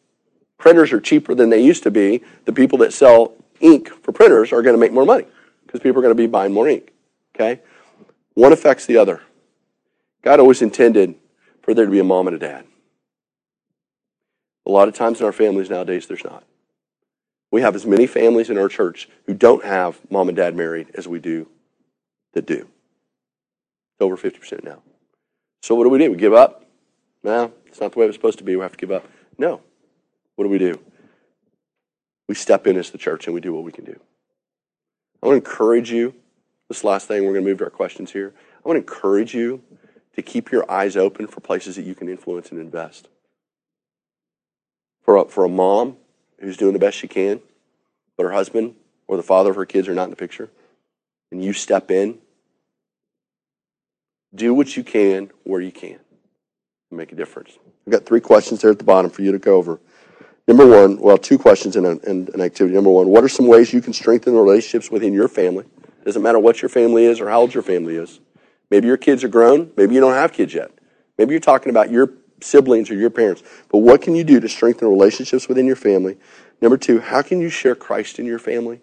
printers 0.57 0.91
are 0.93 0.99
cheaper 0.99 1.35
than 1.35 1.49
they 1.49 1.61
used 1.61 1.83
to 1.83 1.91
be, 1.91 2.23
the 2.45 2.53
people 2.53 2.79
that 2.79 2.93
sell 2.93 3.33
ink 3.59 3.89
for 4.03 4.11
printers 4.11 4.51
are 4.51 4.61
going 4.61 4.75
to 4.75 4.79
make 4.79 4.93
more 4.93 5.05
money 5.05 5.25
because 5.65 5.81
people 5.81 5.99
are 5.99 6.01
going 6.01 6.15
to 6.15 6.21
be 6.21 6.27
buying 6.27 6.53
more 6.53 6.67
ink. 6.67 6.91
Okay? 7.35 7.61
One 8.33 8.53
affects 8.53 8.85
the 8.85 8.97
other. 8.97 9.21
God 10.21 10.39
always 10.39 10.61
intended 10.61 11.15
for 11.61 11.73
there 11.73 11.85
to 11.85 11.91
be 11.91 11.99
a 11.99 12.03
mom 12.03 12.27
and 12.27 12.35
a 12.35 12.39
dad. 12.39 12.65
A 14.65 14.71
lot 14.71 14.87
of 14.87 14.93
times 14.93 15.19
in 15.19 15.25
our 15.25 15.31
families 15.31 15.69
nowadays, 15.69 16.07
there's 16.07 16.23
not. 16.23 16.43
We 17.51 17.61
have 17.61 17.75
as 17.75 17.85
many 17.85 18.05
families 18.05 18.49
in 18.49 18.57
our 18.57 18.69
church 18.69 19.09
who 19.25 19.33
don't 19.33 19.63
have 19.65 19.99
mom 20.09 20.29
and 20.29 20.37
dad 20.37 20.55
married 20.55 20.87
as 20.93 21.07
we 21.07 21.19
do 21.19 21.47
that 22.33 22.45
do. 22.45 22.67
It's 23.95 24.01
over 24.01 24.17
50% 24.17 24.63
now. 24.63 24.81
So 25.61 25.75
what 25.75 25.83
do 25.83 25.89
we 25.89 25.97
do? 25.97 26.11
We 26.11 26.17
give 26.17 26.33
up? 26.33 26.65
No, 27.23 27.51
it's 27.65 27.81
not 27.81 27.91
the 27.91 27.99
way 27.99 28.05
it 28.05 28.07
was 28.07 28.15
supposed 28.15 28.37
to 28.37 28.43
be. 28.43 28.55
We 28.55 28.61
have 28.61 28.71
to 28.71 28.77
give 28.77 28.91
up. 28.91 29.05
No. 29.37 29.61
What 30.35 30.45
do 30.45 30.49
we 30.49 30.57
do? 30.57 30.79
We 32.27 32.35
step 32.35 32.65
in 32.67 32.77
as 32.77 32.91
the 32.91 32.97
church 32.97 33.27
and 33.27 33.33
we 33.33 33.41
do 33.41 33.53
what 33.53 33.63
we 33.63 33.71
can 33.71 33.83
do. 33.83 33.99
I 35.21 35.27
want 35.27 35.43
to 35.43 35.49
encourage 35.49 35.91
you. 35.91 36.15
This 36.69 36.83
last 36.83 37.07
thing, 37.07 37.25
we're 37.25 37.33
going 37.33 37.43
to 37.43 37.49
move 37.49 37.57
to 37.57 37.65
our 37.65 37.69
questions 37.69 38.11
here. 38.11 38.33
I 38.63 38.67
want 38.67 38.75
to 38.75 38.81
encourage 38.81 39.33
you 39.33 39.63
to 40.15 40.21
keep 40.21 40.51
your 40.51 40.69
eyes 40.71 40.95
open 40.95 41.27
for 41.27 41.39
places 41.39 41.75
that 41.75 41.81
you 41.81 41.95
can 41.95 42.07
influence 42.07 42.51
and 42.51 42.59
invest. 42.59 43.07
For 45.01 45.17
a, 45.17 45.25
for 45.25 45.43
a 45.45 45.49
mom 45.49 45.97
who's 46.39 46.57
doing 46.57 46.73
the 46.73 46.79
best 46.79 46.97
she 46.97 47.07
can, 47.07 47.41
but 48.15 48.23
her 48.23 48.31
husband 48.31 48.75
or 49.07 49.17
the 49.17 49.23
father 49.23 49.49
of 49.49 49.55
her 49.55 49.65
kids 49.65 49.87
are 49.87 49.95
not 49.95 50.03
in 50.03 50.09
the 50.11 50.15
picture, 50.15 50.49
and 51.31 51.43
you 51.43 51.53
step 51.53 51.91
in, 51.91 52.17
do 54.33 54.53
what 54.53 54.75
you 54.75 54.83
can 54.83 55.31
where 55.43 55.61
you 55.61 55.71
can 55.71 55.99
make 56.91 57.11
a 57.11 57.15
difference. 57.15 57.57
I've 57.85 57.93
got 57.93 58.05
three 58.05 58.19
questions 58.19 58.61
there 58.61 58.71
at 58.71 58.77
the 58.77 58.83
bottom 58.83 59.11
for 59.11 59.21
you 59.21 59.31
to 59.31 59.39
go 59.39 59.55
over. 59.55 59.79
Number 60.47 60.65
one, 60.65 60.99
well, 60.99 61.17
two 61.17 61.37
questions 61.37 61.75
and 61.75 61.85
an 61.85 62.41
activity. 62.41 62.73
Number 62.73 62.89
one, 62.89 63.07
what 63.09 63.23
are 63.23 63.29
some 63.29 63.45
ways 63.45 63.71
you 63.71 63.81
can 63.81 63.93
strengthen 63.93 64.33
the 64.33 64.39
relationships 64.39 64.89
within 64.89 65.13
your 65.13 65.27
family? 65.27 65.65
Doesn't 66.03 66.23
matter 66.23 66.39
what 66.39 66.61
your 66.61 66.69
family 66.69 67.05
is 67.05 67.19
or 67.19 67.29
how 67.29 67.41
old 67.41 67.53
your 67.53 67.61
family 67.61 67.95
is. 67.95 68.19
Maybe 68.71 68.87
your 68.87 68.97
kids 68.97 69.23
are 69.23 69.27
grown. 69.27 69.71
Maybe 69.77 69.93
you 69.93 70.01
don't 70.01 70.13
have 70.13 70.33
kids 70.33 70.53
yet. 70.53 70.71
Maybe 71.17 71.31
you're 71.31 71.39
talking 71.39 71.69
about 71.69 71.91
your 71.91 72.13
siblings 72.41 72.89
or 72.89 72.95
your 72.95 73.09
parents. 73.09 73.43
But 73.69 73.79
what 73.79 74.01
can 74.01 74.15
you 74.15 74.23
do 74.23 74.39
to 74.39 74.49
strengthen 74.49 74.87
relationships 74.87 75.47
within 75.47 75.67
your 75.67 75.75
family? 75.75 76.17
Number 76.61 76.77
two, 76.77 76.99
how 76.99 77.21
can 77.21 77.41
you 77.41 77.49
share 77.49 77.75
Christ 77.75 78.17
in 78.17 78.25
your 78.25 78.39
family? 78.39 78.81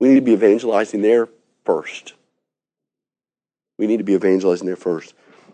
We 0.00 0.08
need 0.08 0.14
to 0.16 0.20
be 0.20 0.32
evangelizing 0.32 1.02
there 1.02 1.28
first. 1.66 2.14
We 3.78 3.86
need 3.86 3.98
to 3.98 4.04
be 4.04 4.14
evangelizing 4.14 4.66
there 4.66 4.76
first. 4.76 5.12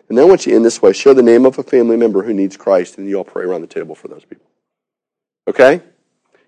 And 0.09 0.17
then 0.17 0.29
want 0.29 0.47
you 0.47 0.55
end 0.55 0.65
this 0.65 0.81
way 0.81 0.93
share 0.93 1.15
the 1.15 1.23
name 1.23 1.47
of 1.47 1.59
a 1.59 1.63
family 1.63 1.97
member 1.97 2.23
who 2.23 2.35
needs 2.35 2.57
Christ, 2.57 2.99
and 2.99 3.09
you 3.09 3.17
all 3.17 3.25
pray 3.25 3.45
around 3.45 3.63
the 3.63 3.67
table 3.67 3.95
for 3.95 4.09
those 4.09 4.25
people. 4.25 4.47
Okay? 5.49 5.81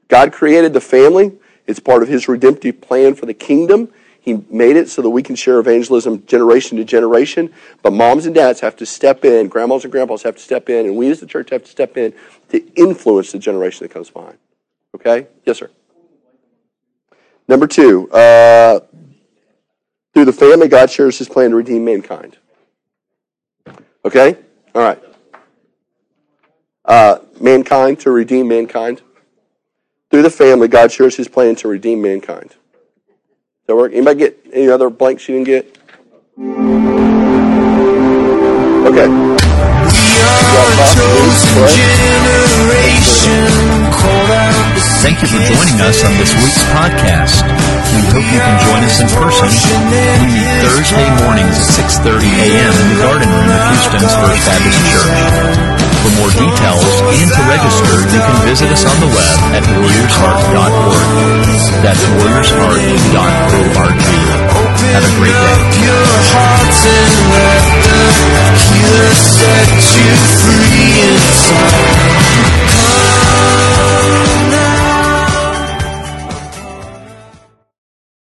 God 0.09 0.33
created 0.33 0.73
the 0.73 0.81
family. 0.81 1.33
It's 1.67 1.81
part 1.81 2.03
of 2.03 2.09
his 2.09 2.29
redemptive 2.29 2.81
plan 2.81 3.15
for 3.15 3.27
the 3.27 3.35
kingdom. 3.35 3.91
He 4.21 4.45
made 4.51 4.77
it 4.77 4.89
so 4.89 5.03
that 5.03 5.11
we 5.11 5.23
can 5.23 5.35
share 5.35 5.59
evangelism 5.59 6.25
generation 6.27 6.79
to 6.79 6.85
generation. 6.85 7.53
But 7.83 7.93
moms 7.93 8.27
and 8.27 8.35
dads 8.35 8.61
have 8.61 8.77
to 8.77 8.87
step 8.87 9.25
in, 9.25 9.49
grandmas 9.49 9.85
and 9.85 9.93
grandpas 9.93 10.23
have 10.23 10.37
to 10.37 10.43
step 10.43 10.69
in, 10.69 10.87
and 10.87 10.97
we 10.97 11.11
as 11.11 11.21
the 11.21 11.27
church 11.27 11.51
have 11.51 11.65
to 11.65 11.71
step 11.71 11.97
in 11.97 12.15
to 12.51 12.65
influence 12.75 13.33
the 13.33 13.39
generation 13.39 13.85
that 13.85 13.93
comes 13.93 14.11
behind. 14.11 14.39
Okay? 14.95 15.27
Yes, 15.45 15.59
sir. 15.59 15.71
Number 17.49 17.67
two, 17.67 18.11
uh, 18.11 18.81
through 20.15 20.25
the 20.25 20.33
family, 20.33 20.69
God 20.69 20.91
shares 20.91 21.19
his 21.19 21.29
plan 21.29 21.51
to 21.51 21.57
redeem 21.57 21.85
mankind. 21.85 22.39
Okay? 24.05 24.37
All 24.75 24.83
right. 24.83 25.03
Uh, 26.85 27.19
mankind, 27.41 28.01
to 28.01 28.11
redeem 28.11 28.49
mankind. 28.49 29.03
Through 30.11 30.23
the 30.23 30.31
family, 30.31 30.69
God 30.69 30.93
shares 30.93 31.17
his 31.17 31.29
plan 31.29 31.57
to 31.57 31.69
redeem 31.69 32.01
mankind 32.01 32.55
that 33.67 33.77
work? 33.77 33.93
Anybody 33.93 34.19
get 34.19 34.47
any 34.53 34.69
other 34.69 34.91
blanks 34.91 35.29
you 35.29 35.43
didn't 35.43 35.47
get? 35.47 35.79
Okay. 38.87 39.09
Thank 45.01 45.23
you 45.23 45.29
for 45.29 45.39
joining 45.39 45.81
us 45.81 46.05
on 46.05 46.17
this 46.19 46.35
week's 46.35 46.65
podcast. 46.73 47.64
We 47.95 48.03
hope 48.11 48.27
you 48.27 48.41
can 48.43 48.59
join 48.67 48.83
us 48.83 48.99
in 48.99 49.09
person. 49.15 49.47
We 50.19 50.35
meet 50.35 50.51
Thursday 50.67 51.07
mornings 51.23 51.55
at 51.79 51.87
6.30 52.03 52.27
a.m. 52.27 52.75
in 52.75 52.87
the 52.91 52.99
garden 52.99 53.31
room 53.31 53.47
of 53.47 53.61
Houston's 53.71 54.11
First 54.11 54.43
Baptist 54.51 54.81
Church. 54.91 55.15
For 56.03 56.11
more 56.19 56.33
details 56.35 56.85
and 57.15 57.31
to 57.31 57.43
register, 57.47 57.95
you 58.11 58.21
can 58.21 58.39
visit 58.51 58.69
us 58.75 58.85
on 58.85 58.99
the 58.99 59.11
web 59.15 59.39
at 59.57 59.63
warriorsheart.org. 59.63 61.07
That's 61.87 62.03
warriorsheart.org. 62.19 63.99
Have 64.91 65.07
a 65.07 65.13
great 65.17 65.33
day. 65.33 65.65
Set 69.15 69.71
you 69.97 70.13
free 70.43 70.99
inside. 71.09 72.24